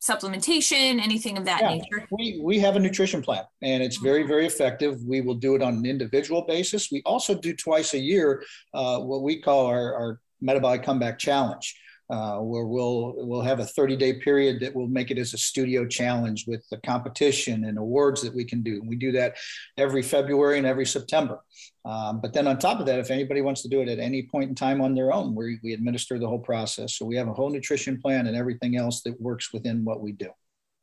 [0.09, 1.74] supplementation, anything of that Yeah.
[1.74, 2.06] nature?
[2.11, 5.02] We, we have a nutrition plan and it's very, very effective.
[5.04, 6.90] We will do it on an individual basis.
[6.90, 8.42] We also do twice a year
[8.74, 11.76] uh, what we call our, our metabolic comeback challenge.
[12.11, 15.38] Uh, where we'll we'll have a 30 day period that will make it as a
[15.38, 18.80] studio challenge with the competition and awards that we can do.
[18.86, 19.36] We do that
[19.76, 21.40] every February and every September.
[21.84, 24.22] Um, but then on top of that, if anybody wants to do it at any
[24.22, 26.94] point in time on their own, we, we administer the whole process.
[26.96, 30.12] So we have a whole nutrition plan and everything else that works within what we
[30.12, 30.30] do.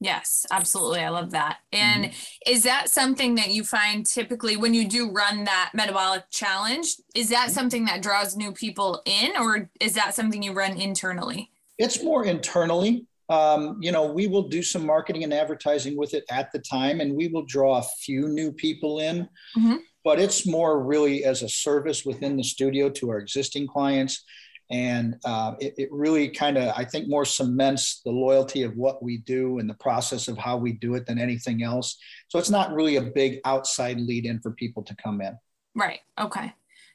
[0.01, 0.99] Yes, absolutely.
[0.99, 1.57] I love that.
[1.71, 2.11] And
[2.45, 6.95] is that something that you find typically when you do run that metabolic challenge?
[7.15, 11.49] Is that something that draws new people in, or is that something you run internally?
[11.77, 13.05] It's more internally.
[13.29, 16.99] Um, you know, we will do some marketing and advertising with it at the time,
[16.99, 19.27] and we will draw a few new people in.
[19.57, 19.79] Mhm.
[20.03, 24.23] But it's more really as a service within the studio to our existing clients.
[24.71, 29.03] And uh, it, it really kind of, I think, more cements the loyalty of what
[29.03, 31.97] we do and the process of how we do it than anything else.
[32.29, 35.37] So it's not really a big outside lead in for people to come in.
[35.75, 35.99] Right.
[36.19, 36.53] Okay.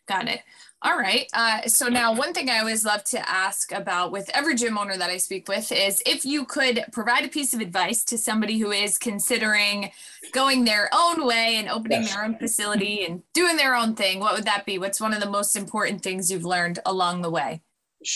[0.08, 0.40] Got it.
[0.82, 1.28] All right.
[1.34, 4.96] Uh, so now, one thing I always love to ask about with every gym owner
[4.96, 8.58] that I speak with is if you could provide a piece of advice to somebody
[8.58, 9.90] who is considering
[10.32, 12.14] going their own way and opening Yes.
[12.14, 14.78] their own facility and doing their own thing, what would that be?
[14.78, 17.60] What's one of the most important things you've learned along the way?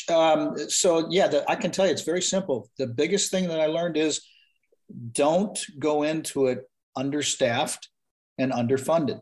[0.08, 2.70] Um, so yeah, the, I can tell you it's very simple.
[2.78, 4.22] The biggest thing that I learned is
[5.12, 7.90] don't go into it understaffed
[8.38, 9.20] and underfunded,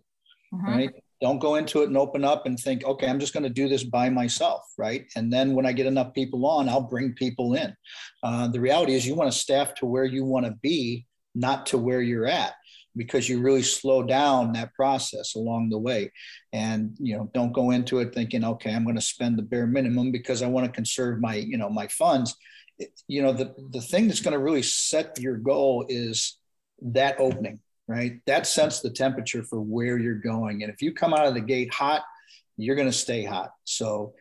[0.54, 0.66] Mhm.
[0.68, 0.90] right?
[1.22, 3.68] Don't go into it and open up and think, okay, I'm just going to do
[3.68, 5.06] this by myself, right?
[5.14, 7.72] And then when I get enough people on, I'll bring people in.
[8.24, 11.06] Uh, the reality is, you want to staff to where you want to be,
[11.36, 12.54] not to where you're at,
[12.96, 16.10] because you really slow down that process along the way.
[16.52, 19.68] And you know, don't go into it thinking, okay, I'm going to spend the bare
[19.68, 22.36] minimum because I want to conserve my, you know, my funds.
[23.06, 26.36] You know, the the thing that's going to really set your goal is
[26.82, 27.60] that opening
[27.92, 28.20] right?
[28.26, 30.62] That sets the temperature for where you're going.
[30.62, 32.02] And if you come out of the gate hot,
[32.56, 33.52] you're going to stay hot.
[33.64, 34.14] So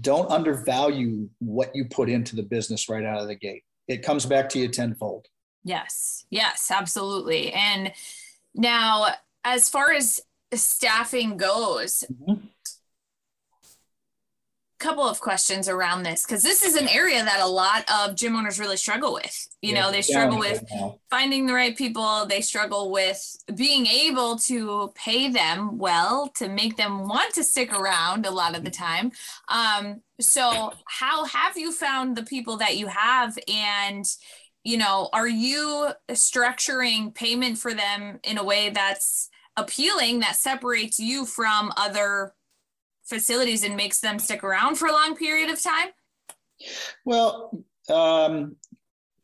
[0.00, 3.62] don't undervalue what you put into the business right out of the gate.
[3.86, 5.26] It comes back to you tenfold.
[5.62, 7.52] Yes, yes, absolutely.
[7.52, 7.92] And
[8.54, 9.14] now,
[9.44, 10.20] as far as
[10.52, 12.49] staffing goes, Mhm.
[14.80, 18.34] Couple of questions around this because this is an area that a lot of gym
[18.34, 19.48] owners really struggle with.
[19.62, 20.64] You know, they struggle with
[21.10, 22.26] finding the right people.
[22.26, 27.72] They struggle with being able to pay them well to make them want to stick
[27.72, 29.12] around a lot of the time.
[29.48, 33.38] Um, so, how have you found the people that you have?
[33.48, 34.04] And,
[34.64, 40.98] you know, are you structuring payment for them in a way that's appealing that separates
[40.98, 42.32] you from other
[43.10, 45.88] facilities and makes them stick around for a long period of time?
[47.04, 48.56] Well, um,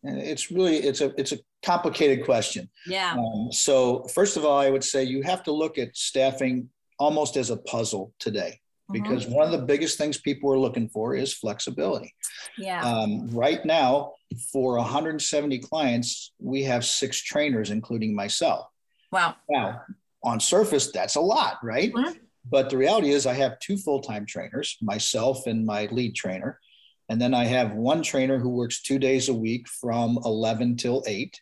[0.02, 2.68] it's really it's a it's a complicated question.
[2.86, 3.14] Yeah.
[3.14, 6.68] Um, so first of all, I would say you have to look at staffing
[6.98, 8.60] almost as a puzzle today
[8.90, 8.92] Mhm.
[8.94, 12.14] because one of the biggest things people are looking for is flexibility.
[12.56, 12.82] Yeah.
[12.84, 14.12] Um, right now,
[14.52, 18.66] for 170 clients, we have six trainers, including myself.
[19.12, 19.34] Wow.
[19.50, 19.82] Now,
[20.22, 21.92] on surface, that's a lot, right?
[21.92, 22.18] Mhm.
[22.48, 26.60] But the reality is, I have two full time trainers, myself and my lead trainer.
[27.08, 31.04] And then I have one trainer who works two days a week from 11 till
[31.06, 31.40] 8.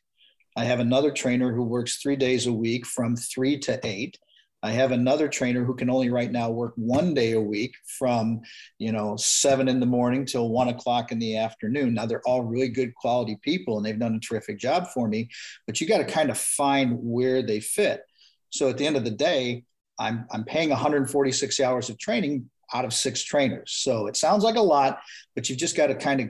[0.56, 4.18] I have another trainer who works three days a week from 3 to 8.
[4.62, 8.40] I have another trainer who can only right now work one day a week from,
[8.78, 11.92] you know, seven in the morning till one o'clock in the afternoon.
[11.92, 15.28] Now they're all really good quality people and they've done a terrific job for me,
[15.66, 18.04] but you got to kind of find where they fit.
[18.48, 19.64] So at the end of the day,
[19.98, 23.72] I'm, I'm paying 146 hours of training out of six trainers.
[23.72, 25.00] So it sounds like a lot,
[25.34, 26.28] but you've just got to kind of,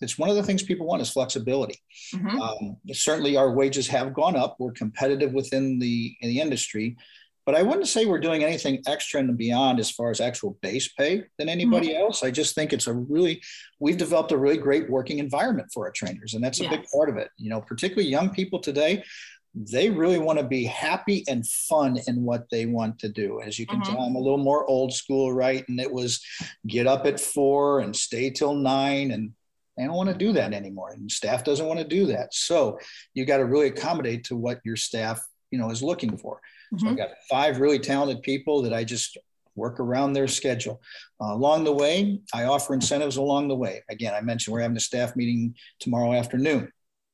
[0.00, 1.78] it's one of the things people want is flexibility.
[2.14, 2.40] Mhm.
[2.40, 4.56] Um, certainly our wages have gone up.
[4.58, 6.96] We're competitive within the, in the industry.
[7.46, 10.88] but I wouldn't say we're doing anything extra and beyond as far as actual base
[10.88, 12.02] pay than anybody mm-hmm.
[12.02, 12.22] else.
[12.22, 13.42] I just think it's a really,
[13.80, 16.76] we've developed a really great working environment for our trainers, and that's a yes.
[16.76, 17.28] big part of it.
[17.36, 19.04] You know, particularly young people today,
[19.54, 23.40] they really want to be happy and fun in what they want to do.
[23.40, 23.92] As you can mm-hmm.
[23.92, 25.64] tell, I'm a little more old school, right?
[25.68, 26.20] And it was
[26.66, 29.32] get up at four and stay till nine and
[29.76, 32.78] they don't want to do that anymore and staff doesn't want to do that so
[33.14, 36.36] you got to really accommodate to what your staff you know is looking for
[36.72, 36.78] mm-hmm.
[36.78, 39.18] so i've got five really talented people that i just
[39.56, 40.80] work around their schedule
[41.20, 44.76] uh, along the way i offer incentives along the way again i mentioned we're having
[44.76, 46.70] a staff meeting tomorrow afternoon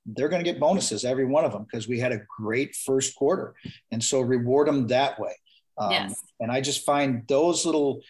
[0.06, 3.14] they're going to get bonuses every one of them because we had a great first
[3.16, 3.54] quarter
[3.92, 5.34] and so reward them that way
[5.78, 6.20] um, yes.
[6.40, 8.00] and i just find those little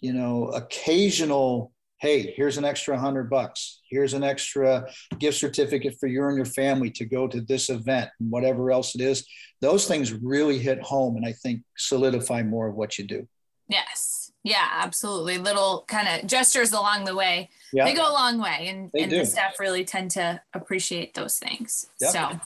[0.00, 3.80] you know occasional hey, here's an extra hundred bucks.
[3.90, 4.86] Here's an extra
[5.18, 8.94] gift certificate for you and your family to go to this event and whatever else
[8.94, 9.26] it is.
[9.60, 13.26] Those things really hit home and I think solidify more of what you do.
[13.68, 14.17] Yes.
[14.48, 15.38] Yeah, absolutely.
[15.38, 17.50] Little kind of gestures along the way.
[17.72, 17.84] Yeah.
[17.84, 21.86] They go a long way and, and the staff really tend to appreciate those things.
[22.00, 22.10] Yep.
[22.10, 22.40] So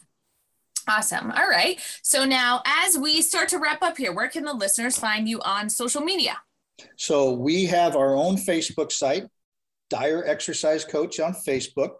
[0.88, 1.30] Awesome.
[1.30, 1.80] All right.
[2.02, 5.40] So now, as we start to wrap up here, where can the listeners find you
[5.42, 6.38] on social media?
[6.96, 9.28] So we have our own Facebook site,
[9.90, 11.94] Dyer Exercise Coach on Facebook.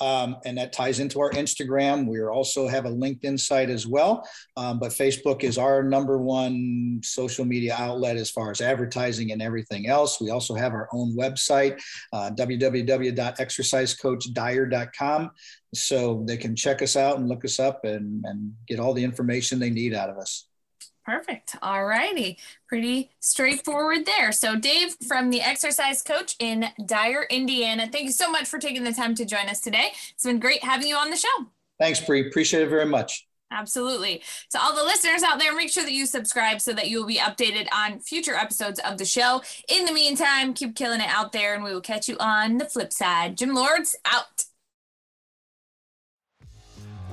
[0.00, 2.08] Um, and that ties into our Instagram.
[2.08, 4.26] We also have a LinkedIn site as well,
[4.56, 9.42] um, but Facebook is our number one social media outlet as far as advertising and
[9.42, 10.20] everything else.
[10.20, 11.80] We also have our own website,
[12.12, 15.30] uh, www.exercisecoachdyer.com,
[15.74, 19.04] so they can check us out and look us up and, and get all the
[19.04, 20.48] information they need out of us.
[21.04, 21.56] Perfect.
[21.62, 22.38] All righty.
[22.68, 24.30] Pretty straightforward there.
[24.30, 28.84] So, Dave from the exercise coach in Dyer, Indiana, thank you so much for taking
[28.84, 29.88] the time to join us today.
[30.10, 31.46] It's been great having you on the show.
[31.80, 32.28] Thanks, Bree.
[32.28, 33.26] Appreciate it very much.
[33.50, 34.22] Absolutely.
[34.48, 37.06] So, all the listeners out there, make sure that you subscribe so that you will
[37.06, 39.42] be updated on future episodes of the show.
[39.68, 42.64] In the meantime, keep killing it out there, and we will catch you on the
[42.64, 43.36] flip side.
[43.36, 44.44] Gym Lords out.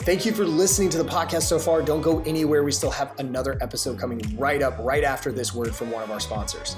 [0.02, 1.82] Thank you for listening to the podcast so far.
[1.82, 2.64] Don't go anywhere.
[2.64, 6.10] We still have another episode coming right up, right after this word from one of
[6.10, 6.78] our sponsors.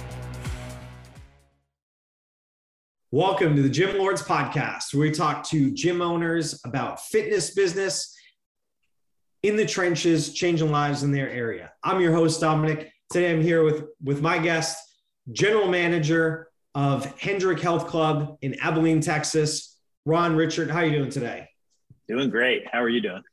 [3.13, 8.17] Welcome to the Gym Lords podcast, where we talk to gym owners about fitness business
[9.43, 11.73] in the trenches, changing lives in their area.
[11.83, 12.89] I'm your host, Dominic.
[13.11, 14.77] Today I'm here with, with my guest,
[15.29, 21.09] General Manager of Hendrick Health Club in Abilene, Texas, Ron Richert, how are you doing
[21.09, 21.49] today?
[22.07, 22.63] Doing great.
[22.71, 23.23] How are you doing?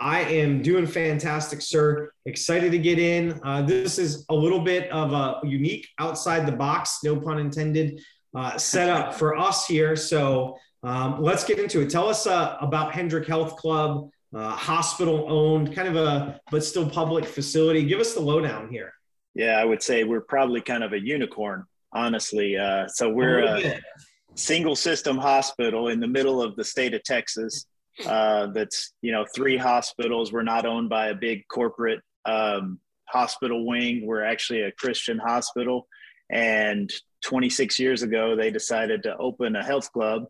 [0.00, 2.10] I am doing fantastic, sir.
[2.26, 3.38] Excited to get in.
[3.44, 8.00] Uh, this is a little bit of a unique outside the box, no pun intended,
[8.34, 9.96] uh, set up for us here.
[9.96, 11.90] So um, let's get into it.
[11.90, 16.88] Tell us uh, about Hendrick Health Club, uh, hospital owned, kind of a but still
[16.88, 17.84] public facility.
[17.84, 18.92] Give us the lowdown here.
[19.34, 22.56] Yeah, I would say we're probably kind of a unicorn, honestly.
[22.56, 23.80] Uh, so we're a
[24.34, 27.66] single system hospital in the middle of the state of Texas.
[28.06, 30.32] Uh, that's you know three hospitals.
[30.32, 34.06] We're not owned by a big corporate um, hospital wing.
[34.06, 35.86] We're actually a Christian hospital,
[36.30, 36.90] and
[37.22, 40.26] 26 years ago they decided to open a health club,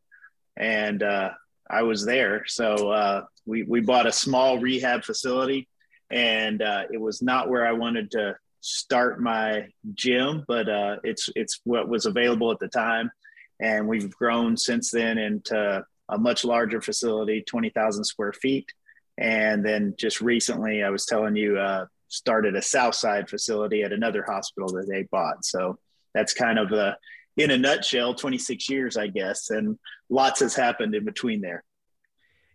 [0.57, 1.30] and uh,
[1.68, 2.45] I was there.
[2.47, 5.68] So uh, we we bought a small rehab facility,
[6.11, 11.28] and uh, it was not where I wanted to start my gym, but uh, it's
[11.34, 13.11] it's what was available at the time
[13.62, 18.70] and we've grown since then into a much larger facility, 20,000 square feet.
[19.16, 24.24] And then just recently, I was telling you, uh, started a Southside facility at another
[24.26, 25.45] hospital that they bought.
[25.45, 25.78] So
[26.14, 26.96] that's kind of a,
[27.36, 29.78] in a nutshell, 26 years, I guess, and
[30.10, 31.64] lots has happened in between there.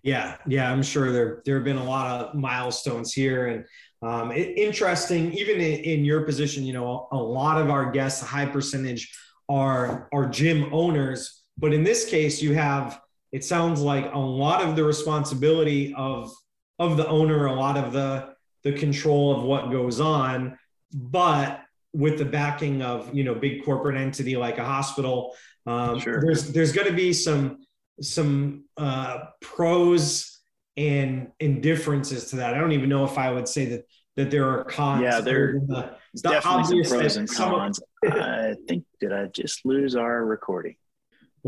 [0.03, 3.65] Yeah, yeah, I'm sure there there have been a lot of milestones here, and
[4.01, 5.33] um, it, interesting.
[5.33, 9.11] Even in, in, your position, you know, a lot of our guests, a high percentage
[9.49, 11.41] are are gym owners.
[11.57, 13.01] But in this case, you have
[13.31, 16.31] it sounds like a lot of the responsibility of
[16.79, 20.57] of the owner, a lot of the the control of what goes on,
[20.93, 21.61] but
[21.97, 25.35] with the backing of you know big corporate entity like a hospital,
[25.65, 26.21] um, sure.
[26.21, 27.65] there's there's going to be some
[28.01, 30.39] some uh, pros
[30.77, 32.53] and indifferences to that.
[32.53, 33.85] I don't even know if I would say that
[34.15, 35.01] that there are cons.
[35.01, 37.79] Yeah, there the, the definitely some pros and cons.
[38.05, 40.75] I think did I just lose our recording?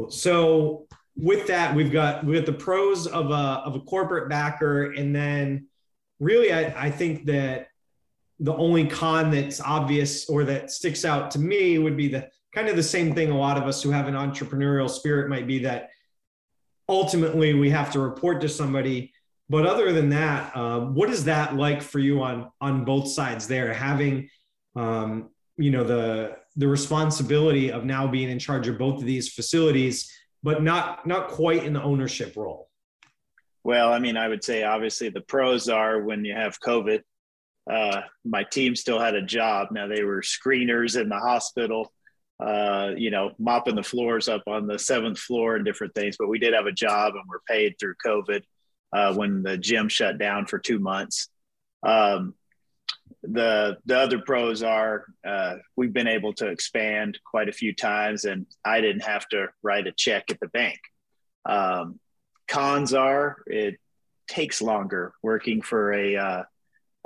[0.09, 4.91] So with that, we've got we got the pros of a of a corporate backer,
[4.93, 5.67] and then
[6.19, 7.67] really, I, I think that
[8.39, 12.67] the only con that's obvious or that sticks out to me would be the kind
[12.67, 13.31] of the same thing.
[13.31, 15.89] A lot of us who have an entrepreneurial spirit might be that
[16.87, 19.13] ultimately we have to report to somebody.
[19.49, 23.47] But other than that, um, what is that like for you on on both sides
[23.47, 23.73] there?
[23.73, 24.29] Having
[24.75, 29.29] um, you know the the responsibility of now being in charge of both of these
[29.29, 30.11] facilities
[30.43, 32.69] but not not quite in the ownership role.
[33.63, 37.01] Well, I mean, I would say obviously the pros are when you have COVID.
[37.69, 39.69] Uh, my team still had a job.
[39.71, 41.93] Now they were screeners in the hospital,
[42.39, 46.17] uh, you know, mopping the floors up on the seventh floor and different things.
[46.17, 48.43] But we did have a job and we're paid through COVID
[48.93, 51.29] uh, when the gym shut down for two months.
[51.83, 52.33] Um,
[53.23, 58.25] the the other pros are uh, we've been able to expand quite a few times,
[58.25, 60.79] and I didn't have to write a check at the bank.
[61.45, 61.99] Um,
[62.47, 63.77] cons are it
[64.27, 66.45] takes longer working for a,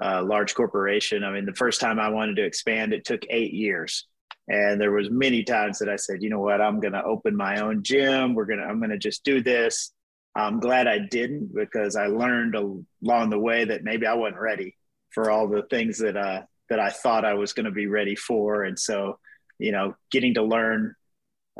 [0.03, 1.23] a large corporation.
[1.23, 4.05] I mean, the first time I wanted to expand, it took eight years,
[4.47, 7.35] and there was many times that I said, you know what, I'm going to open
[7.35, 8.35] my own gym.
[8.35, 9.93] We're gonna I'm going to just do this.
[10.35, 14.75] I'm glad I didn't because I learned along the way that maybe I wasn't ready
[15.11, 18.15] for all the things that uh, that I thought I was going to be ready
[18.15, 18.63] for.
[18.63, 19.19] And so,
[19.59, 20.95] you know, getting to learn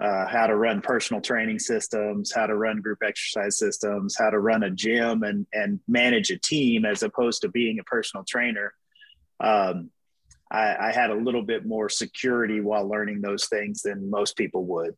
[0.01, 4.39] uh, how to run personal training systems, how to run group exercise systems, how to
[4.39, 8.73] run a gym and and manage a team as opposed to being a personal trainer.
[9.39, 9.91] Um,
[10.51, 14.65] I, I had a little bit more security while learning those things than most people
[14.65, 14.95] would.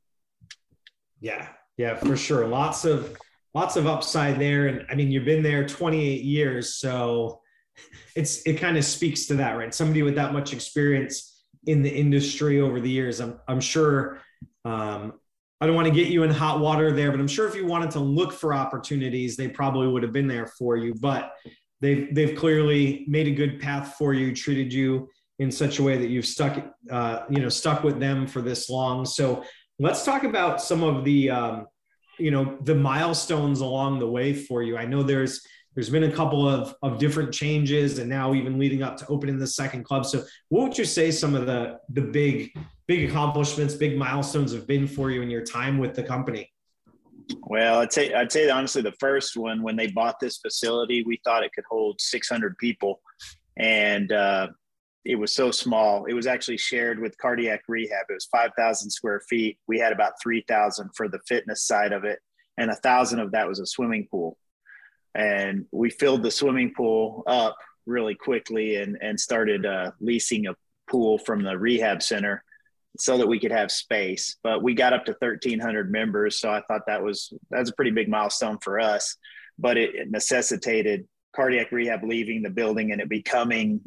[1.20, 2.48] Yeah, yeah, for sure.
[2.48, 3.18] Lots of
[3.54, 7.42] lots of upside there, and I mean, you've been there 28 years, so
[8.16, 9.74] it's it kind of speaks to that, right?
[9.74, 14.22] Somebody with that much experience in the industry over the years, I'm I'm sure.
[14.66, 15.14] Um,
[15.62, 17.66] I don't want to get you in hot water there, but I'm sure if you
[17.66, 20.94] wanted to look for opportunities, they probably would have been there for you.
[20.94, 21.32] But
[21.80, 25.10] they've they've clearly made a good path for you, treated you
[25.40, 26.62] in such a way that you've stuck
[26.92, 29.06] uh, you know stuck with them for this long.
[29.06, 29.44] So
[29.80, 31.68] let's talk about some of the um,
[32.18, 34.78] you know the milestones along the way for you.
[34.78, 35.42] I know there's
[35.74, 39.38] there's been a couple of, of different changes and now even leading up to opening
[39.38, 40.06] the second club.
[40.06, 42.52] So what would you say some of the the big
[42.88, 46.52] big accomplishments, big milestones have been for you in your time with the company?
[47.42, 51.20] Well, I'd say I'd say honestly the first one when they bought this facility, we
[51.24, 53.02] thought it could hold 600 people,
[53.58, 54.48] and uh,
[55.06, 56.06] it was so small.
[56.06, 58.06] It was actually shared with cardiac rehab.
[58.10, 59.58] It was 5,000 square feet.
[59.68, 62.20] We had about 3,000 for the fitness side of it,
[62.58, 64.38] and a thousand of that was a swimming pool
[65.16, 70.56] and we filled the swimming pool up really quickly and and started uh, leasing a
[70.90, 72.44] pool from the rehab center
[72.98, 74.38] so that we could have space.
[74.44, 77.92] But we got up to 1,300 members, so I thought that was that's a pretty
[77.92, 79.18] big milestone for us.
[79.58, 83.82] But it, it necessitated cardiac rehab leaving the building and it becoming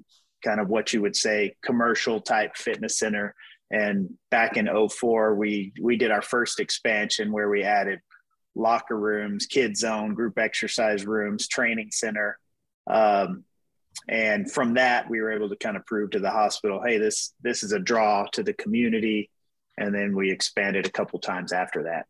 [0.45, 3.35] kind of what you would say commercial type fitness center.
[3.71, 8.01] And back in 04, we we did our first expansion where we added
[8.55, 12.39] locker rooms, kids zone, group exercise rooms, training center.
[12.87, 13.45] Um,
[14.09, 17.35] and from that, we were able to kind of prove to the hospital, hey, this
[17.43, 19.31] this is a draw to the community.
[19.77, 22.07] And then we expanded a couple times after that.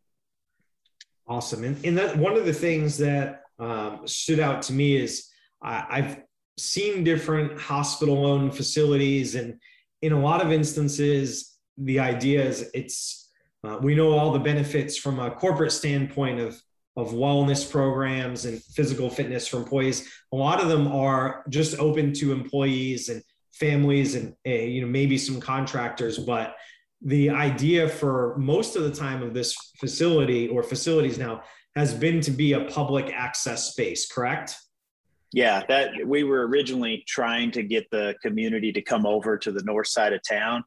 [1.27, 1.63] Awesome.
[1.63, 5.29] And, and that one of the things that um, stood out to me is
[5.61, 6.17] I, I've
[6.57, 9.59] seen different hospital owned facilities, and
[10.01, 13.29] in a lot of instances, the idea is it's
[13.63, 16.61] uh, we know all the benefits from a corporate standpoint of
[16.95, 20.11] of wellness programs and physical fitness for employees.
[20.33, 23.23] A lot of them are just open to employees and
[23.53, 26.55] families and uh, you know maybe some contractors, but
[27.01, 31.41] the idea for most of the time of this facility or facilities now
[31.75, 34.55] has been to be a public access space, correct?
[35.31, 39.63] Yeah, that we were originally trying to get the community to come over to the
[39.63, 40.63] north side of town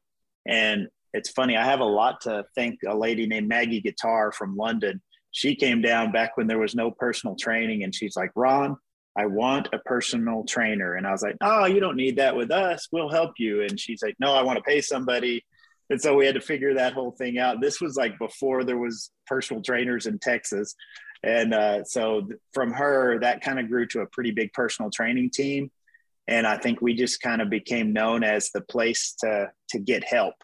[0.47, 1.55] and it's funny.
[1.55, 5.01] I have a lot to thank a lady named Maggie Guitar from London.
[5.33, 8.77] She came down back when there was no personal training, and she's like, "Ron,
[9.17, 12.51] I want a personal trainer." And I was like, "Oh, you don't need that with
[12.51, 12.87] us.
[12.91, 15.43] We'll help you." And she's like, "No, I want to pay somebody."
[15.89, 17.61] and so we had to figure that whole thing out.
[17.61, 20.75] This was like before there was personal trainers in Texas,
[21.23, 25.29] and uh, so from her that kind of grew to a pretty big personal training
[25.31, 25.71] team,
[26.27, 30.03] and I think we just kind of became known as the place to to get
[30.03, 30.35] help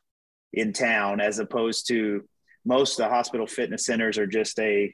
[0.54, 2.24] in town, as opposed to
[2.66, 4.94] most of the hospital fitness centers are just a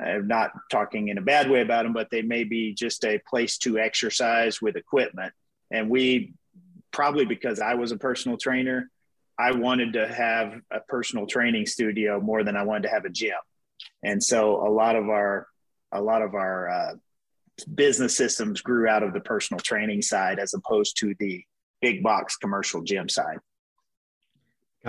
[0.00, 3.20] I'm not talking in a bad way about them, but they may be just a
[3.28, 5.32] place to exercise with equipment.
[5.72, 6.34] And we
[6.92, 8.90] probably because I was a personal trainer,
[9.38, 13.10] I wanted to have a personal training studio more than I wanted to have a
[13.10, 13.36] gym.
[14.02, 15.46] And so a lot of our
[15.92, 16.94] a lot of our uh,
[17.74, 21.42] business systems grew out of the personal training side as opposed to the
[21.80, 23.38] big box commercial gym side.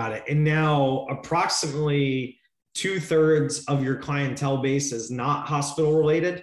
[0.00, 0.24] Got it.
[0.30, 2.38] And now approximately
[2.72, 6.42] two thirds of your clientele base is not hospital related?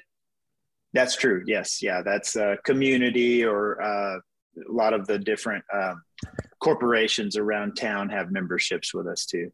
[0.93, 1.43] That's true.
[1.47, 1.81] Yes.
[1.81, 2.03] Yeah.
[2.05, 6.03] That's uh, community or uh, a lot of the different um,
[6.59, 9.51] corporations around town have memberships with us too.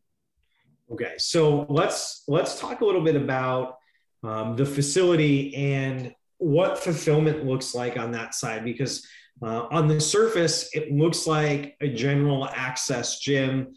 [0.92, 1.14] Okay.
[1.18, 3.78] So let's, let's talk a little bit about
[4.22, 9.08] um, the facility and what fulfillment looks like on that side because
[9.42, 13.74] uh, on the surface it looks like a general access gym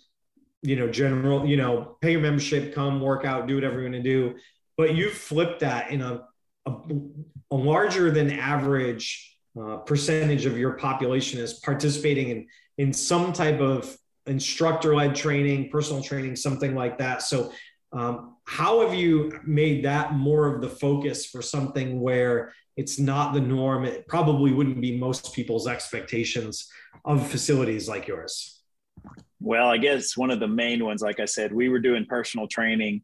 [0.62, 4.02] you know, general, you know, pay your membership, come work out, do whatever you're going
[4.02, 4.34] to do.
[4.76, 6.24] But you've flipped that in a,
[6.66, 6.72] a,
[7.50, 12.46] a larger than average uh, percentage of your population is participating in,
[12.78, 13.96] in some type of
[14.26, 17.22] instructor led training, personal training, something like that.
[17.22, 17.52] So,
[17.92, 23.32] um, how have you made that more of the focus for something where it's not
[23.32, 23.84] the norm?
[23.84, 26.68] It probably wouldn't be most people's expectations
[27.04, 28.55] of facilities like yours.
[29.40, 32.48] Well, I guess one of the main ones, like I said, we were doing personal
[32.48, 33.02] training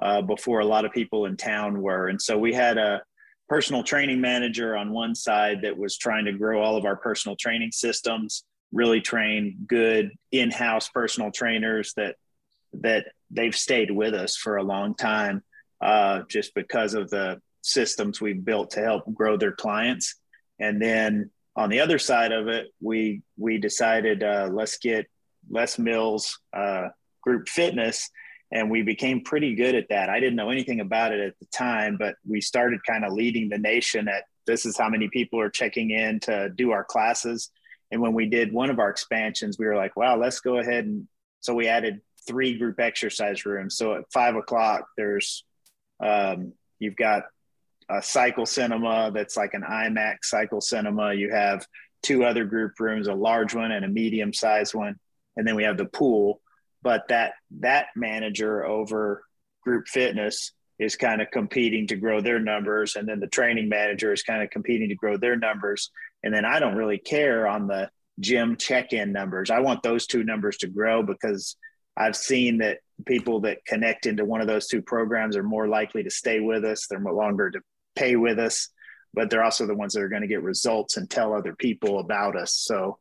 [0.00, 2.08] uh, before a lot of people in town were.
[2.08, 3.02] And so we had a
[3.48, 7.36] personal training manager on one side that was trying to grow all of our personal
[7.36, 12.16] training systems, really train good in-house personal trainers that
[12.74, 15.42] that they've stayed with us for a long time
[15.80, 20.16] uh, just because of the systems we've built to help grow their clients.
[20.60, 25.06] And then on the other side of it, we we decided uh, let's get
[25.50, 26.88] Les Mills uh,
[27.22, 28.10] Group Fitness,
[28.52, 30.08] and we became pretty good at that.
[30.08, 33.48] I didn't know anything about it at the time, but we started kind of leading
[33.48, 37.50] the nation at this is how many people are checking in to do our classes.
[37.90, 40.86] And when we did one of our expansions, we were like, wow, let's go ahead
[40.86, 41.06] and
[41.40, 43.76] so we added three group exercise rooms.
[43.76, 45.44] So at five o'clock, there's
[46.00, 47.24] um, you've got
[47.88, 51.14] a cycle cinema that's like an IMAX cycle cinema.
[51.14, 51.66] You have
[52.02, 54.96] two other group rooms, a large one and a medium sized one
[55.38, 56.42] and then we have the pool.
[56.82, 59.24] But that that manager over
[59.62, 64.12] group fitness is kind of competing to grow their numbers, and then the training manager
[64.12, 65.90] is kind of competing to grow their numbers.
[66.22, 69.50] And then I don't really care on the gym check-in numbers.
[69.50, 71.56] I want those two numbers to grow because
[71.96, 76.02] I've seen that people that connect into one of those two programs are more likely
[76.04, 76.86] to stay with us.
[76.86, 77.60] They're more longer to
[77.96, 78.68] pay with us,
[79.14, 81.98] but they're also the ones that are going to get results and tell other people
[81.98, 82.54] about us.
[82.54, 82.98] So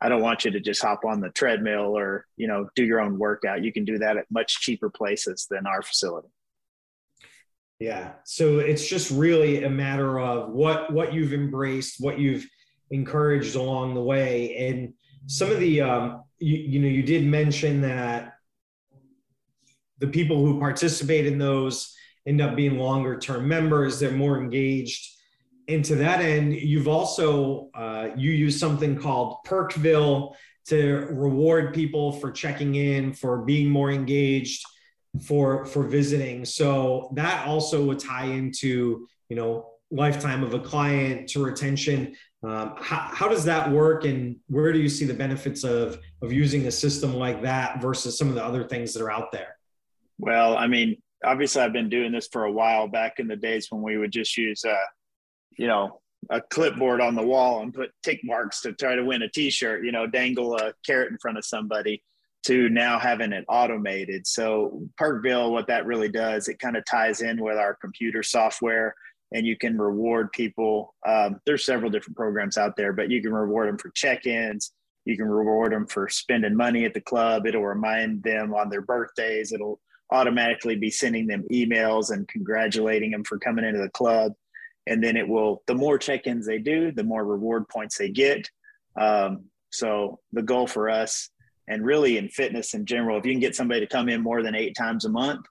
[0.00, 3.00] I don't want you to just hop on the treadmill or, you know, do your
[3.00, 3.64] own workout.
[3.64, 6.28] You can do that at much cheaper places than our facility.
[7.80, 8.12] Yeah.
[8.24, 12.46] So it's just really a matter of what what you've embraced, what you've
[12.90, 14.56] encouraged along the way.
[14.56, 14.94] And
[15.26, 18.34] some of the um you, you know, you did mention that
[19.98, 21.94] the people who participate in those
[22.26, 25.17] end up being longer term members, they're more engaged
[25.68, 30.34] and to that end, you've also uh, you use something called Perkville
[30.68, 34.64] to reward people for checking in, for being more engaged,
[35.22, 36.44] for for visiting.
[36.44, 42.14] So that also would tie into you know lifetime of a client to retention.
[42.42, 46.32] Um, how, how does that work, and where do you see the benefits of of
[46.32, 49.58] using a system like that versus some of the other things that are out there?
[50.18, 52.88] Well, I mean, obviously, I've been doing this for a while.
[52.88, 54.74] Back in the days when we would just use uh,
[55.56, 59.22] you know, a clipboard on the wall and put tick marks to try to win
[59.22, 62.02] a t-shirt, you know, dangle a carrot in front of somebody
[62.44, 64.26] to now having it automated.
[64.26, 68.94] So Perkville, what that really does, it kind of ties in with our computer software
[69.32, 70.94] and you can reward people.
[71.06, 74.72] Um, there's several different programs out there, but you can reward them for check-ins.
[75.04, 77.46] You can reward them for spending money at the club.
[77.46, 79.52] It'll remind them on their birthdays.
[79.52, 79.80] It'll
[80.10, 84.32] automatically be sending them emails and congratulating them for coming into the club
[84.88, 88.48] and then it will the more check-ins they do the more reward points they get.
[88.96, 91.30] Um, so the goal for us
[91.68, 94.42] and really in fitness in general if you can get somebody to come in more
[94.42, 95.44] than eight times a month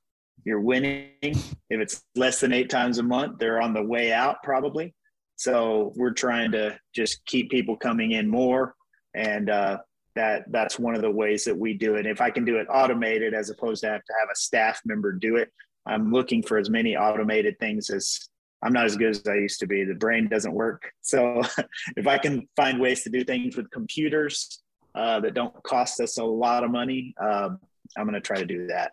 [0.44, 1.10] you're winning.
[1.22, 4.94] If it's less than eight times a month they're on the way out probably.
[5.36, 8.74] So we're trying to just keep people coming in more
[9.14, 9.78] and uh,
[10.16, 12.06] that that's one of the ways that we do it.
[12.06, 15.14] If I can do it automated as opposed to have to have a staff member
[15.14, 15.52] do it,
[15.86, 18.28] I'm looking for as many automated things as
[18.64, 19.84] I'm not as good as I used to be.
[19.84, 20.92] The brain doesn't work.
[21.02, 21.42] So
[21.96, 24.62] if I can find ways to do things with computers
[24.94, 27.60] uh, that don't cost us a lot of money, um,
[27.98, 28.92] I'm going to try to do that.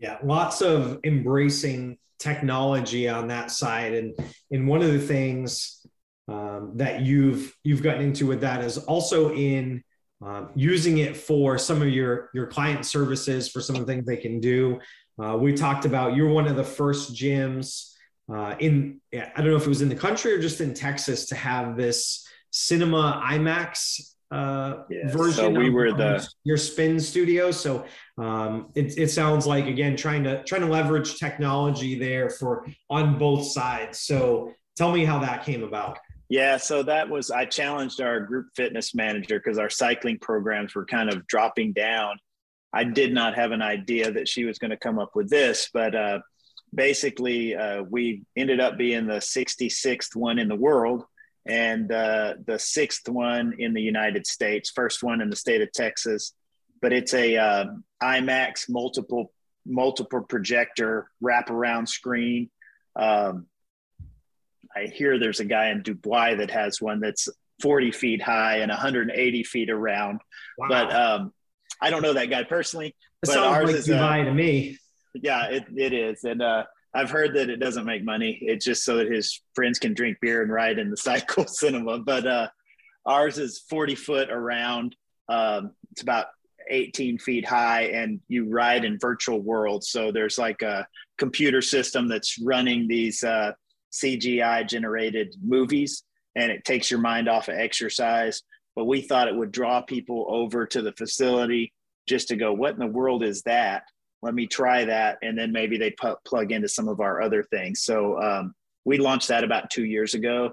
[0.00, 4.14] Yeah, lots of embracing technology on that side, and
[4.50, 5.86] and one of the things
[6.28, 9.84] um, that you've you've gotten into with that is also in
[10.20, 14.06] um, using it for some of your your client services for some of the things
[14.06, 14.80] they can do.
[15.22, 17.92] Uh, we talked about you're one of the first gyms
[18.32, 21.26] uh, in I don't know if it was in the country or just in Texas
[21.26, 24.00] to have this cinema IMAX
[24.30, 25.12] uh, yes.
[25.12, 25.34] version.
[25.34, 27.50] So we of, were the your spin studio.
[27.50, 27.84] So
[28.18, 33.18] um, it, it sounds like again trying to trying to leverage technology there for on
[33.18, 34.00] both sides.
[34.00, 35.98] So tell me how that came about.
[36.28, 40.84] Yeah, so that was I challenged our group fitness manager because our cycling programs were
[40.84, 42.18] kind of dropping down.
[42.72, 45.70] I did not have an idea that she was going to come up with this,
[45.72, 46.18] but uh,
[46.76, 51.04] basically uh, we ended up being the 66th one in the world
[51.46, 55.72] and uh, the sixth one in the United States, first one in the state of
[55.72, 56.32] Texas.
[56.82, 57.64] But it's a uh,
[58.02, 59.32] IMAX multiple
[59.64, 62.50] multiple projector wraparound screen.
[62.94, 63.46] Um,
[64.74, 67.28] I hear there's a guy in Dubai that has one that's
[67.62, 70.20] 40 feet high and 180 feet around.
[70.58, 70.68] Wow.
[70.68, 71.32] But um,
[71.80, 72.94] I don't know that guy personally.
[73.22, 74.78] But ours like is Dubai to me.
[75.22, 76.24] Yeah, it, it is.
[76.24, 76.64] And uh,
[76.94, 78.38] I've heard that it doesn't make money.
[78.40, 81.98] It's just so that his friends can drink beer and ride in the cycle cinema.
[81.98, 82.48] But uh,
[83.04, 84.96] ours is 40 foot around.
[85.28, 86.26] Um, it's about
[86.68, 89.90] 18 feet high, and you ride in virtual worlds.
[89.90, 90.86] So there's like a
[91.18, 93.52] computer system that's running these uh,
[93.92, 96.02] CGI generated movies,
[96.34, 98.42] and it takes your mind off of exercise.
[98.74, 101.72] But we thought it would draw people over to the facility
[102.06, 103.84] just to go, what in the world is that?
[104.26, 107.44] Let me try that and then maybe they pu- plug into some of our other
[107.44, 107.82] things.
[107.82, 108.54] So um,
[108.84, 110.52] we launched that about two years ago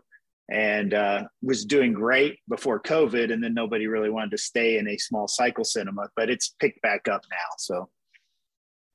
[0.52, 4.88] and uh, was doing great before covid and then nobody really wanted to stay in
[4.90, 7.56] a small cycle cinema but it's picked back up now.
[7.58, 7.90] So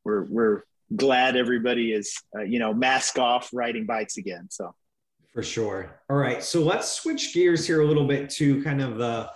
[0.05, 0.63] we're we're
[0.95, 4.75] glad everybody is uh, you know mask off riding bikes again so.
[5.35, 6.01] For sure.
[6.09, 9.29] All right so let's switch gears here a little bit to kind of the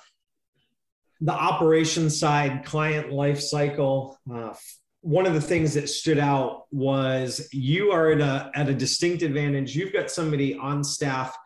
[1.21, 4.55] the operation side client life cycle uh,
[5.03, 9.23] one of the things that stood out was you are at a, at a distinct
[9.23, 9.75] advantage.
[9.77, 11.37] You've got somebody on staff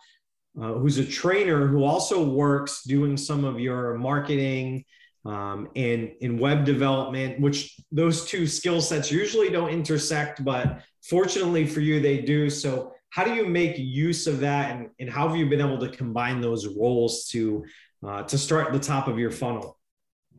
[0.61, 4.85] uh, who's a trainer who also works doing some of your marketing
[5.25, 11.67] um, and in web development, which those two skill sets usually don't intersect, but fortunately
[11.67, 12.49] for you, they do.
[12.49, 15.79] So, how do you make use of that, and, and how have you been able
[15.79, 17.65] to combine those roles to
[18.07, 19.79] uh, to start the top of your funnel?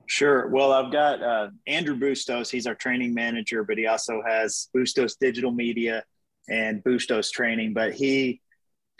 [0.07, 0.47] Sure.
[0.47, 2.49] Well, I've got uh, Andrew Bustos.
[2.49, 6.03] He's our training manager, but he also has Bustos Digital Media
[6.49, 7.73] and Bustos Training.
[7.73, 8.41] But he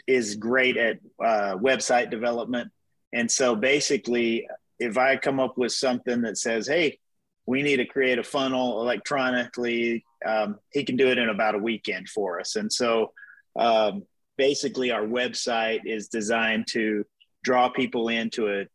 [0.06, 2.70] is great at uh, website development.
[3.14, 4.46] And so basically,
[4.78, 6.98] if I come up with something that says, hey,
[7.46, 11.58] we need to create a funnel electronically, um, he can do it in about a
[11.58, 12.56] weekend for us.
[12.56, 13.12] And so
[13.58, 14.02] um,
[14.36, 17.06] basically, our website is designed to
[17.44, 18.66] draw people into a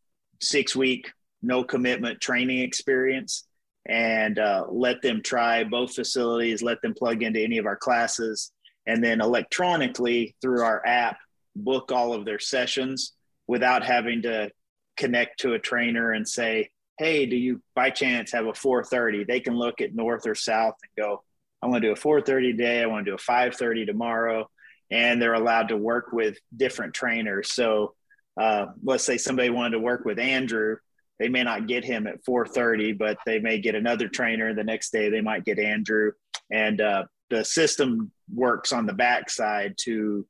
[0.41, 1.11] six week
[1.43, 3.45] no commitment training experience
[3.85, 8.51] and uh, let them try both facilities, let them plug into any of our classes,
[8.87, 11.17] and then electronically through our app,
[11.55, 13.13] book all of their sessions
[13.47, 14.49] without having to
[14.97, 19.25] connect to a trainer and say, hey, do you by chance have a 430?
[19.25, 21.23] They can look at north or south and go,
[21.61, 22.81] I want to do a 430 today.
[22.81, 24.49] I want to do a 530 tomorrow.
[24.91, 27.51] And they're allowed to work with different trainers.
[27.51, 27.95] So
[28.39, 30.77] uh, let's say somebody wanted to work with Andrew
[31.23, 34.53] they may not get him at 4:30, but they may get another trainer.
[34.53, 36.11] The next day, they might get Andrew,
[36.51, 40.27] and uh, the system works on the backside to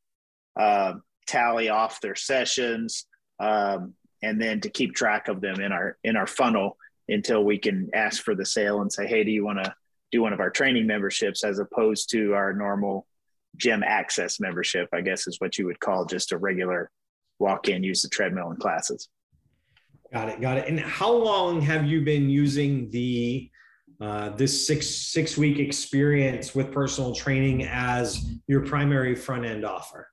[0.56, 0.94] uh,
[1.26, 3.08] tally off their sessions,
[3.40, 6.78] um, and then to keep track of them in our in our funnel
[7.10, 9.74] until we can ask for the sale and say, "Hey, do you want to
[10.12, 13.08] do one of our training memberships as opposed to our normal
[13.58, 16.92] gym access membership?" I guess is what you would call just a regular
[17.40, 19.10] walk in, use the treadmill and classes.
[20.14, 20.42] Got it.
[20.42, 20.68] Got it.
[20.68, 23.50] And how long have you been using the
[24.00, 30.08] uh, this six six week experience with personal training as your primary front end offer?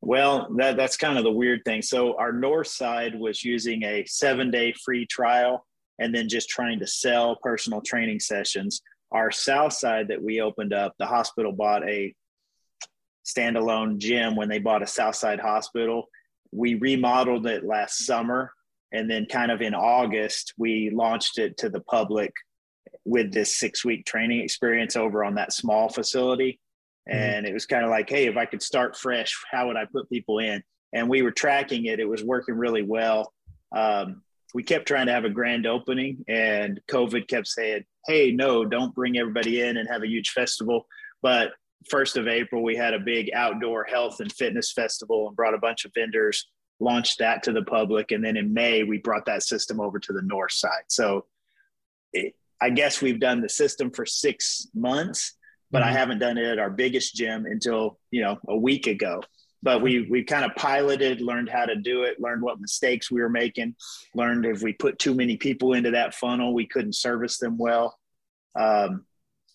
[0.00, 1.82] Well, that, that's kind of the weird thing.
[1.82, 5.66] So our north side was using a seven day free trial
[5.98, 8.80] and then just trying to sell personal training sessions.
[9.12, 12.14] Our south side that we opened up, the hospital bought a
[13.26, 16.04] standalone gym when they bought a Southside hospital.
[16.52, 18.52] We remodeled it last summer
[18.92, 22.32] and then kind of in August we launched it to the public
[23.04, 26.60] with this six week training experience over on that small facility.
[27.08, 27.18] Mm-hmm.
[27.18, 29.84] And it was kind of like, hey, if I could start fresh, how would I
[29.86, 30.62] put people in?
[30.92, 32.00] And we were tracking it.
[32.00, 33.32] It was working really well.
[33.74, 34.22] Um,
[34.54, 38.94] we kept trying to have a grand opening, and COVID kept saying, hey, no, don't
[38.94, 40.86] bring everybody in and have a huge festival.
[41.22, 41.50] But
[41.90, 45.58] first of April, we had a big outdoor health and fitness festival and brought a
[45.58, 46.48] bunch of vendors,
[46.80, 48.12] launched that to the public.
[48.12, 50.84] And then in May, we brought that system over to the north side.
[50.88, 51.26] So
[52.12, 55.34] it, I guess we've done the system for six months,
[55.70, 55.88] but mm-hmm.
[55.88, 59.22] I haven't done it at our biggest gym until you know a week ago.
[59.62, 63.20] But we we kind of piloted, learned how to do it, learned what mistakes we
[63.20, 63.74] were making,
[64.14, 67.98] learned if we put too many people into that funnel, we couldn't service them well.
[68.58, 69.04] Um,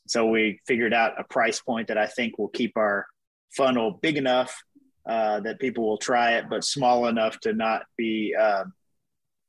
[0.07, 3.07] so we figured out a price point that I think will keep our
[3.55, 4.61] funnel big enough
[5.07, 8.65] uh, that people will try it, but small enough to not be uh,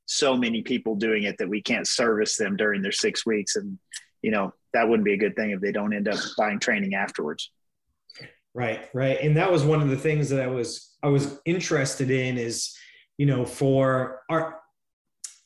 [0.07, 3.57] so many people doing it that we can't service them during their six weeks.
[3.57, 3.79] And
[4.23, 6.95] you know that wouldn't be a good thing if they don't end up buying training
[6.95, 7.51] afterwards.
[8.55, 9.19] Right right.
[9.21, 12.75] And that was one of the things that i was i was interested in is
[13.19, 14.61] you know for our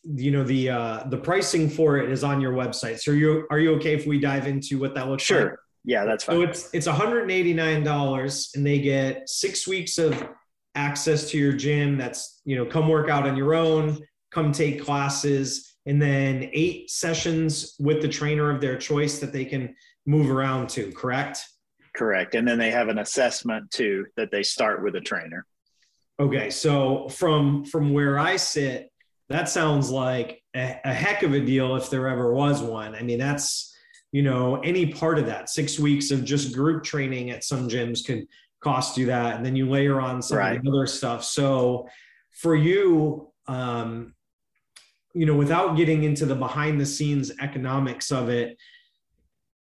[0.02, 3.00] you know the uh the pricing for it is on your website.
[3.00, 5.50] So are you are you okay if we dive into what that looks sure.
[5.50, 10.28] like yeah that's fine so it's it's $189 and they get six weeks of
[10.74, 13.99] access to your gym that's you know come work out on your own
[14.37, 19.47] come take classes, and then eight sessions with the trainer of their choice that they
[19.47, 19.74] can
[20.05, 21.43] move around to, correct?
[21.97, 22.34] Correct.
[22.34, 25.47] And then they have an assessment too that they start with a trainer.
[26.20, 26.51] Okay.
[26.51, 28.91] So from from where I sit,
[29.30, 32.95] that sounds like a, a heck of a deal if there ever was one.
[32.95, 33.74] I mean, that's
[34.16, 35.50] you know, any part of that.
[35.50, 38.26] Six weeks of just group training at some gyms can
[38.60, 39.36] cost you that.
[39.36, 40.56] And then you layer on some right.
[40.56, 41.22] of the other stuff.
[41.22, 41.86] So
[42.30, 44.14] for you, um,
[45.12, 48.56] you know, without getting into the behind the scenes economics of it,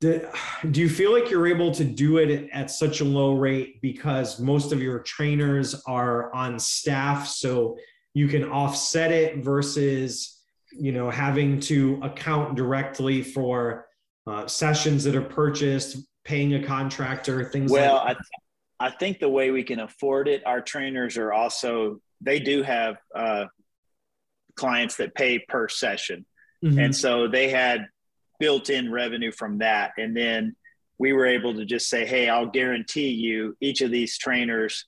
[0.02, 0.28] do,
[0.70, 4.38] do you feel like you're able to do it at such a low rate because
[4.38, 7.26] most of your trainers are on staff?
[7.26, 7.78] So
[8.12, 10.42] you can offset it versus,
[10.78, 13.86] you know, having to account directly for
[14.26, 18.24] uh, sessions that are purchased, paying a contractor, things well, like that.
[18.80, 22.62] I, I think the way we can afford it, our trainers are also, they do
[22.62, 23.46] have uh,
[24.54, 26.24] clients that pay per session.
[26.64, 26.78] Mm-hmm.
[26.78, 27.86] And so they had
[28.38, 29.92] built in revenue from that.
[29.98, 30.56] And then
[30.98, 34.86] we were able to just say, hey, I'll guarantee you each of these trainers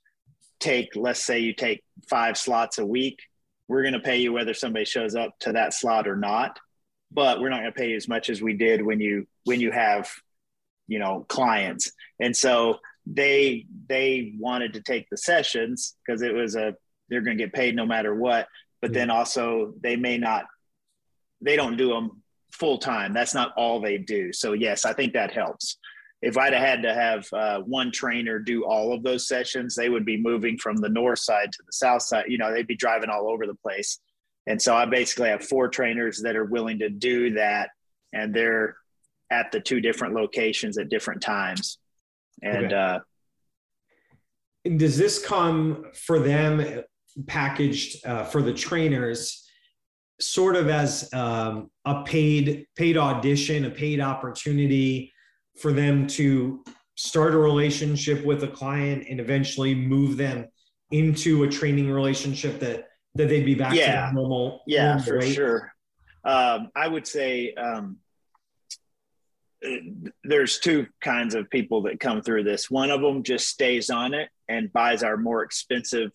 [0.61, 3.21] take, let's say you take five slots a week.
[3.67, 6.61] We're going to pay you whether somebody shows up to that slot or not.
[7.15, 9.61] But we're not going to pay you as much as we did when you when
[9.61, 10.11] you have,
[10.89, 11.93] you know, clients.
[12.21, 16.75] And so they they wanted to take the sessions because it was a
[17.09, 18.49] they're going to get paid no matter what
[18.81, 20.45] but then also they may not
[21.41, 24.33] they don't do them full time that's not all they do.
[24.33, 25.79] So yes i think that helps.
[26.23, 29.91] If i'd have had to have uh, one trainer do all of those sessions they
[29.91, 32.27] would be moving from the north side to the south side.
[32.29, 34.01] You know they'd be driving all over the place
[34.47, 37.71] and so i basically have four trainers that are willing to do that
[38.13, 38.77] and they're
[39.31, 41.79] at the two different locations at different times
[42.43, 42.75] and okay.
[42.75, 42.99] uh
[44.65, 46.83] and does this come for them
[47.27, 49.45] packaged uh, for the trainers
[50.21, 55.13] sort of as um, a paid paid audition a paid opportunity
[55.61, 56.65] for them to
[56.97, 60.47] start a relationship with a client and eventually move them
[60.91, 64.09] into a training relationship that that they'd be back yeah.
[64.09, 65.73] to normal yeah normal for sure
[66.25, 67.99] um, i would say um,
[70.25, 74.15] there's two kinds of people that come through this one of them just stays on
[74.15, 76.11] it and buys our more expensive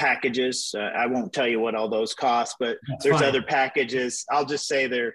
[0.00, 0.74] packages.
[0.76, 3.28] Uh, I won't tell you what all those cost, but That's there's fine.
[3.28, 4.24] other packages.
[4.30, 5.14] I'll just say they're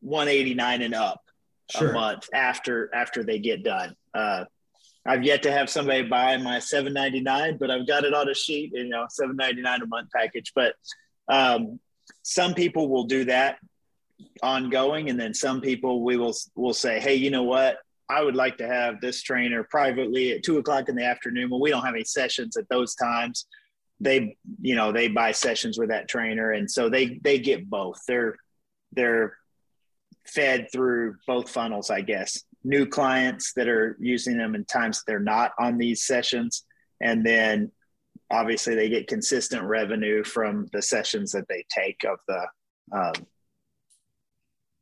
[0.00, 1.22] 189 and up
[1.70, 1.90] sure.
[1.90, 3.94] a month after after they get done.
[4.12, 4.44] Uh,
[5.06, 8.72] I've yet to have somebody buy my 799, but I've got it on a sheet,
[8.74, 10.52] you know, 799 a month package.
[10.54, 10.74] But
[11.28, 11.78] um,
[12.22, 13.58] some people will do that
[14.42, 17.78] ongoing, and then some people we will will say, hey, you know what?
[18.08, 21.60] I would like to have this trainer privately at two o'clock in the afternoon when
[21.60, 23.46] we don't have any sessions at those times
[24.00, 27.98] they you know they buy sessions with that trainer and so they they get both
[28.06, 28.36] they're
[28.92, 29.36] they're
[30.26, 35.20] fed through both funnels i guess new clients that are using them in times they're
[35.20, 36.64] not on these sessions.
[37.00, 37.70] And then
[38.30, 42.46] obviously they get consistent revenue from the sessions that they take of the
[42.92, 43.26] um,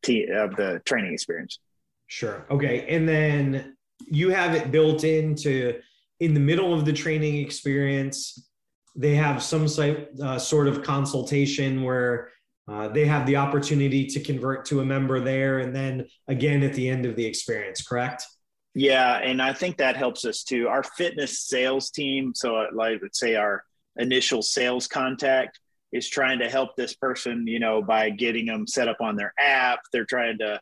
[0.03, 1.59] t- of the training experience.
[2.07, 2.47] Sure.
[2.51, 2.87] Okay.
[2.89, 5.81] And then you have it built into
[6.21, 8.49] in the middle of the training experience
[8.97, 12.31] they have some site, uh, sort of consultation where
[12.67, 16.73] uh, they have the opportunity to convert to a member there and then again at
[16.75, 18.27] the end of the experience, correct?
[18.75, 20.67] Yeah, and I think that helps us too.
[20.69, 23.65] Our fitness sales team, so uh, like let's say our
[23.97, 25.61] initial sales contact
[25.93, 29.33] is trying to help this person, you know, by getting them set up on their
[29.39, 29.81] app.
[29.93, 30.61] They're trying to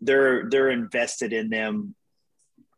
[0.00, 1.94] they're they're invested in them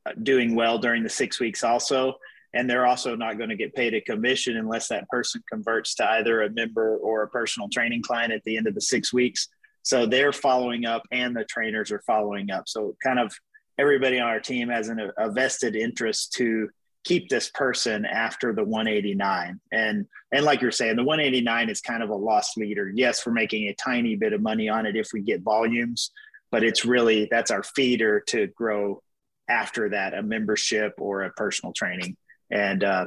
[0.07, 2.15] uh, doing well during the 6 weeks also
[2.55, 6.11] and they're also not going to get paid a commission unless that person converts to
[6.13, 9.49] either a member or a personal training client at the end of the 6 weeks.
[9.83, 12.69] So they're following up and the trainers are following up.
[12.69, 13.33] So kind of
[13.79, 16.69] everybody on our team has an, a vested interest to
[17.05, 22.03] keep this person after the 189 and and like you're saying the 189 is kind
[22.03, 25.09] of a lost leader yes we're making a tiny bit of money on it if
[25.15, 26.11] we get volumes
[26.51, 29.03] but it's really that's our feeder to grow
[29.49, 32.15] after that a membership or a personal training
[32.51, 33.07] and uh,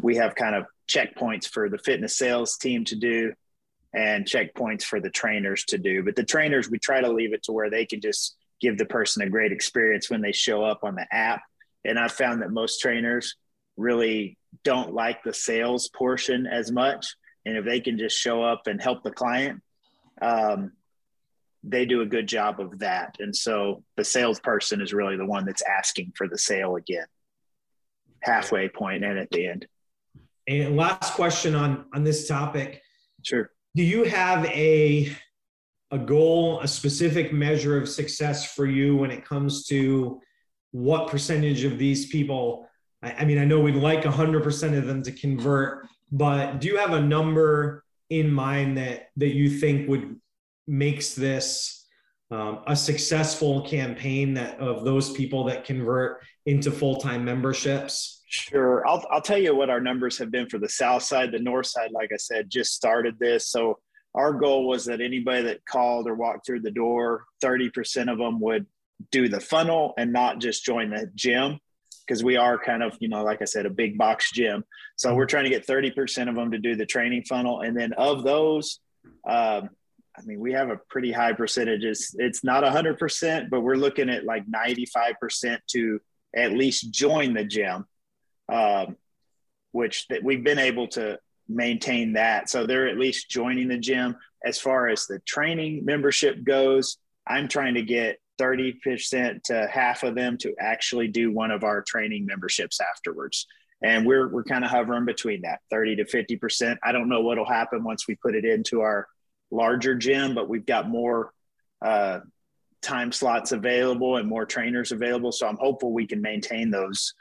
[0.00, 3.32] we have kind of checkpoints for the fitness sales team to do
[3.94, 7.42] and checkpoints for the trainers to do but the trainers we try to leave it
[7.42, 10.80] to where they can just give the person a great experience when they show up
[10.82, 11.42] on the app.
[11.84, 13.36] And I found that most trainers
[13.76, 17.14] really don't like the sales portion as much.
[17.46, 19.62] And if they can just show up and help the client,
[20.20, 20.72] um,
[21.62, 23.16] they do a good job of that.
[23.20, 27.06] And so the salesperson is really the one that's asking for the sale again,
[28.20, 29.66] halfway point and at the end.
[30.46, 32.82] And last question on on this topic.
[33.22, 33.50] Sure.
[33.74, 35.14] Do you have a
[35.90, 40.20] a goal, a specific measure of success for you when it comes to
[40.72, 42.68] what percentage of these people?
[43.02, 46.76] I, I mean, I know we'd like 100% of them to convert, but do you
[46.76, 50.18] have a number in mind that that you think would
[50.66, 51.77] makes this
[52.30, 58.22] um, a successful campaign that of those people that convert into full-time memberships?
[58.28, 58.86] Sure.
[58.86, 61.32] I'll, I'll tell you what our numbers have been for the South side.
[61.32, 63.48] The North side, like I said, just started this.
[63.48, 63.78] So
[64.14, 68.40] our goal was that anybody that called or walked through the door, 30% of them
[68.40, 68.66] would
[69.10, 71.58] do the funnel and not just join the gym
[72.06, 74.64] because we are kind of, you know, like I said, a big box gym.
[74.96, 77.60] So we're trying to get 30% of them to do the training funnel.
[77.60, 78.80] And then of those,
[79.28, 79.70] um,
[80.18, 81.84] I mean, we have a pretty high percentage.
[81.84, 86.00] It's, it's not 100%, but we're looking at like 95% to
[86.34, 87.86] at least join the gym,
[88.52, 88.96] um,
[89.72, 91.18] which that we've been able to
[91.48, 92.50] maintain that.
[92.50, 94.16] So they're at least joining the gym.
[94.44, 100.14] As far as the training membership goes, I'm trying to get 30% to half of
[100.14, 103.46] them to actually do one of our training memberships afterwards.
[103.82, 106.76] And we're, we're kind of hovering between that 30 to 50%.
[106.82, 109.06] I don't know what'll happen once we put it into our
[109.50, 111.32] larger gym, but we've got more
[111.84, 112.20] uh,
[112.82, 115.32] time slots available and more trainers available.
[115.32, 117.14] So I'm hopeful we can maintain those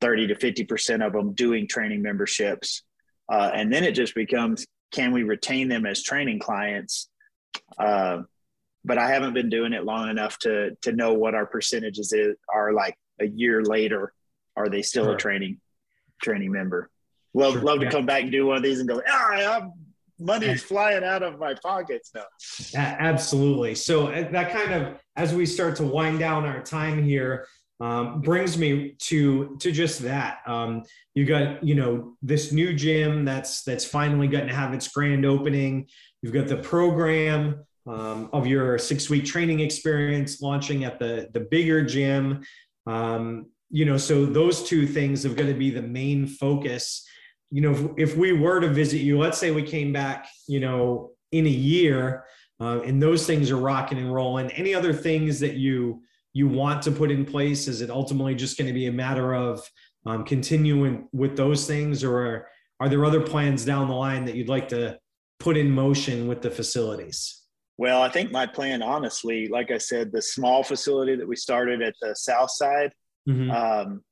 [0.00, 2.82] 30 to 50% of them doing training memberships
[3.30, 7.08] uh, and then it just becomes can we retain them as training clients?
[7.78, 8.22] Uh,
[8.84, 12.34] but I haven't been doing it long enough to to know what our percentages is,
[12.52, 14.12] are like a year later.
[14.56, 15.14] Are they still sure.
[15.14, 15.60] a training
[16.20, 16.90] training member?
[17.32, 17.62] Love sure.
[17.62, 17.92] love to yeah.
[17.92, 19.72] come back and do one of these and go, ah, I'm,
[20.20, 22.24] money is flying out of my pockets now.
[22.76, 23.74] Absolutely.
[23.74, 27.46] So uh, that kind of as we start to wind down our time here,
[27.80, 30.38] um, brings me to to just that.
[30.46, 30.84] Um,
[31.14, 35.24] you got you know this new gym that's that's finally gotten to have its grand
[35.24, 35.88] opening.
[36.22, 41.40] You've got the program um, of your six week training experience launching at the the
[41.40, 42.44] bigger gym.
[42.86, 47.06] Um, you know, so those two things are going to be the main focus.
[47.50, 50.60] You know, if, if, we were to visit you, let's say we came back, you
[50.60, 52.24] know, in a year,
[52.60, 54.50] uh, and those things are rocking and rolling.
[54.52, 56.02] Any other things that you
[56.32, 57.66] you want to put in place?
[57.66, 59.68] Is it ultimately just going to be a matter of
[60.06, 62.48] um, continuing with those things, or
[62.78, 64.98] are, there other plans down the line that you'd like to
[65.38, 67.42] put in motion with the facilities?
[67.78, 71.82] Well, I think my plan, honestly, like I said, the small facility that we started
[71.82, 72.92] at the south side,
[73.28, 73.50] mm-hmm.
[73.50, 74.04] um,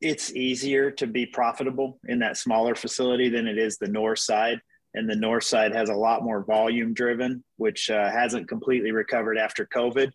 [0.00, 4.60] it's easier to be profitable in that smaller facility than it is the north side.
[4.94, 9.38] And the north side has a lot more volume driven, which uh, hasn't completely recovered
[9.38, 10.10] after COVID.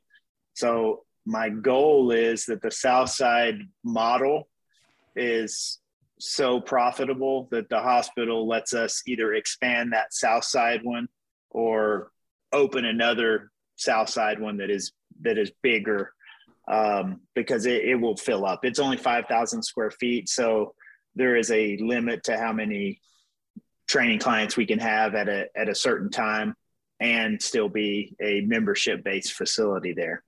[0.53, 4.49] So my goal is that the South Side model
[5.15, 5.79] is
[6.19, 11.07] so profitable that the hospital lets us either expand that South Side one
[11.49, 12.11] or
[12.51, 14.91] open another South Side one that is
[15.21, 16.13] that is bigger
[16.67, 18.65] um, because it, it will fill up.
[18.65, 20.73] It's only five thousand square feet, so
[21.15, 22.99] there is a limit to how many
[23.87, 26.55] training clients we can have at a at a certain time
[26.99, 30.23] and still be a membership based facility there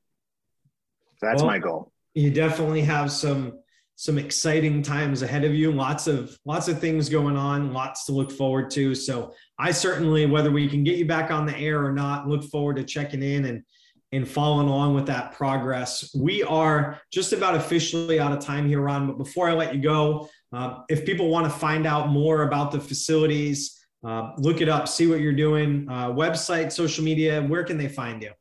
[1.21, 1.91] that's well, my goal.
[2.13, 3.59] You definitely have some
[3.99, 5.71] some exciting times ahead of you.
[5.71, 8.93] Lots of lots of things going on, lots to look forward to.
[8.93, 12.43] So I certainly, whether we can get you back on the air or not, look
[12.43, 13.63] forward to checking in and
[14.11, 16.13] and following along with that progress.
[16.15, 19.07] We are just about officially out of time here, Ron.
[19.07, 22.71] But before I let you go, uh, if people want to find out more about
[22.71, 27.63] the facilities, uh, look it up, see what you're doing, uh, website, social media, where
[27.63, 28.31] can they find you?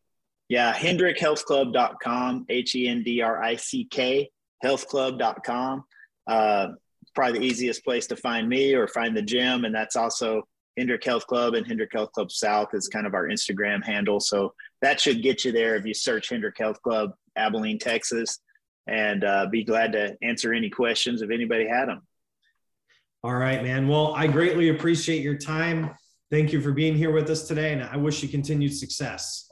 [0.48, 4.30] Yeah, hendrickhealthclub.com, H E N D R I C K
[4.64, 5.84] healthclub.com.
[6.26, 6.68] Uh,
[7.14, 9.64] probably the easiest place to find me or find the gym.
[9.64, 10.42] And that's also
[10.76, 14.20] Hendrick Health Club and Hendrick Health Club South is kind of our Instagram handle.
[14.20, 18.38] So that should get you there if you search Hendrick Health Club, Abilene, Texas,
[18.86, 22.02] and uh, be glad to answer any questions if anybody had them.
[23.24, 23.88] All right, man.
[23.88, 25.90] Well, I greatly appreciate your time.
[26.30, 29.50] Thank you for being here with us today, and I wish you continued success.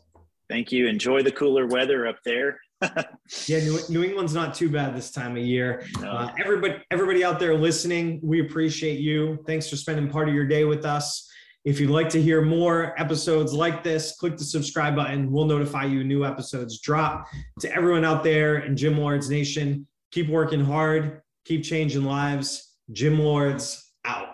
[0.48, 0.86] Thank you.
[0.86, 2.58] Enjoy the cooler weather up there
[3.46, 5.86] yeah, New, New, England's not too bad this time of year.
[6.00, 6.10] No.
[6.10, 9.38] Uh, everybody, everybody out there listening, we appreciate you.
[9.46, 11.30] Thanks for spending part of your day with us.
[11.64, 15.32] If you'd like to hear more episodes like this, click the subscribe button.
[15.32, 17.26] We'll notify you new episodes drop.
[17.60, 22.76] To everyone out there in Gym Lords Nation, keep working hard, keep changing lives.
[22.92, 24.33] Gym Lords out.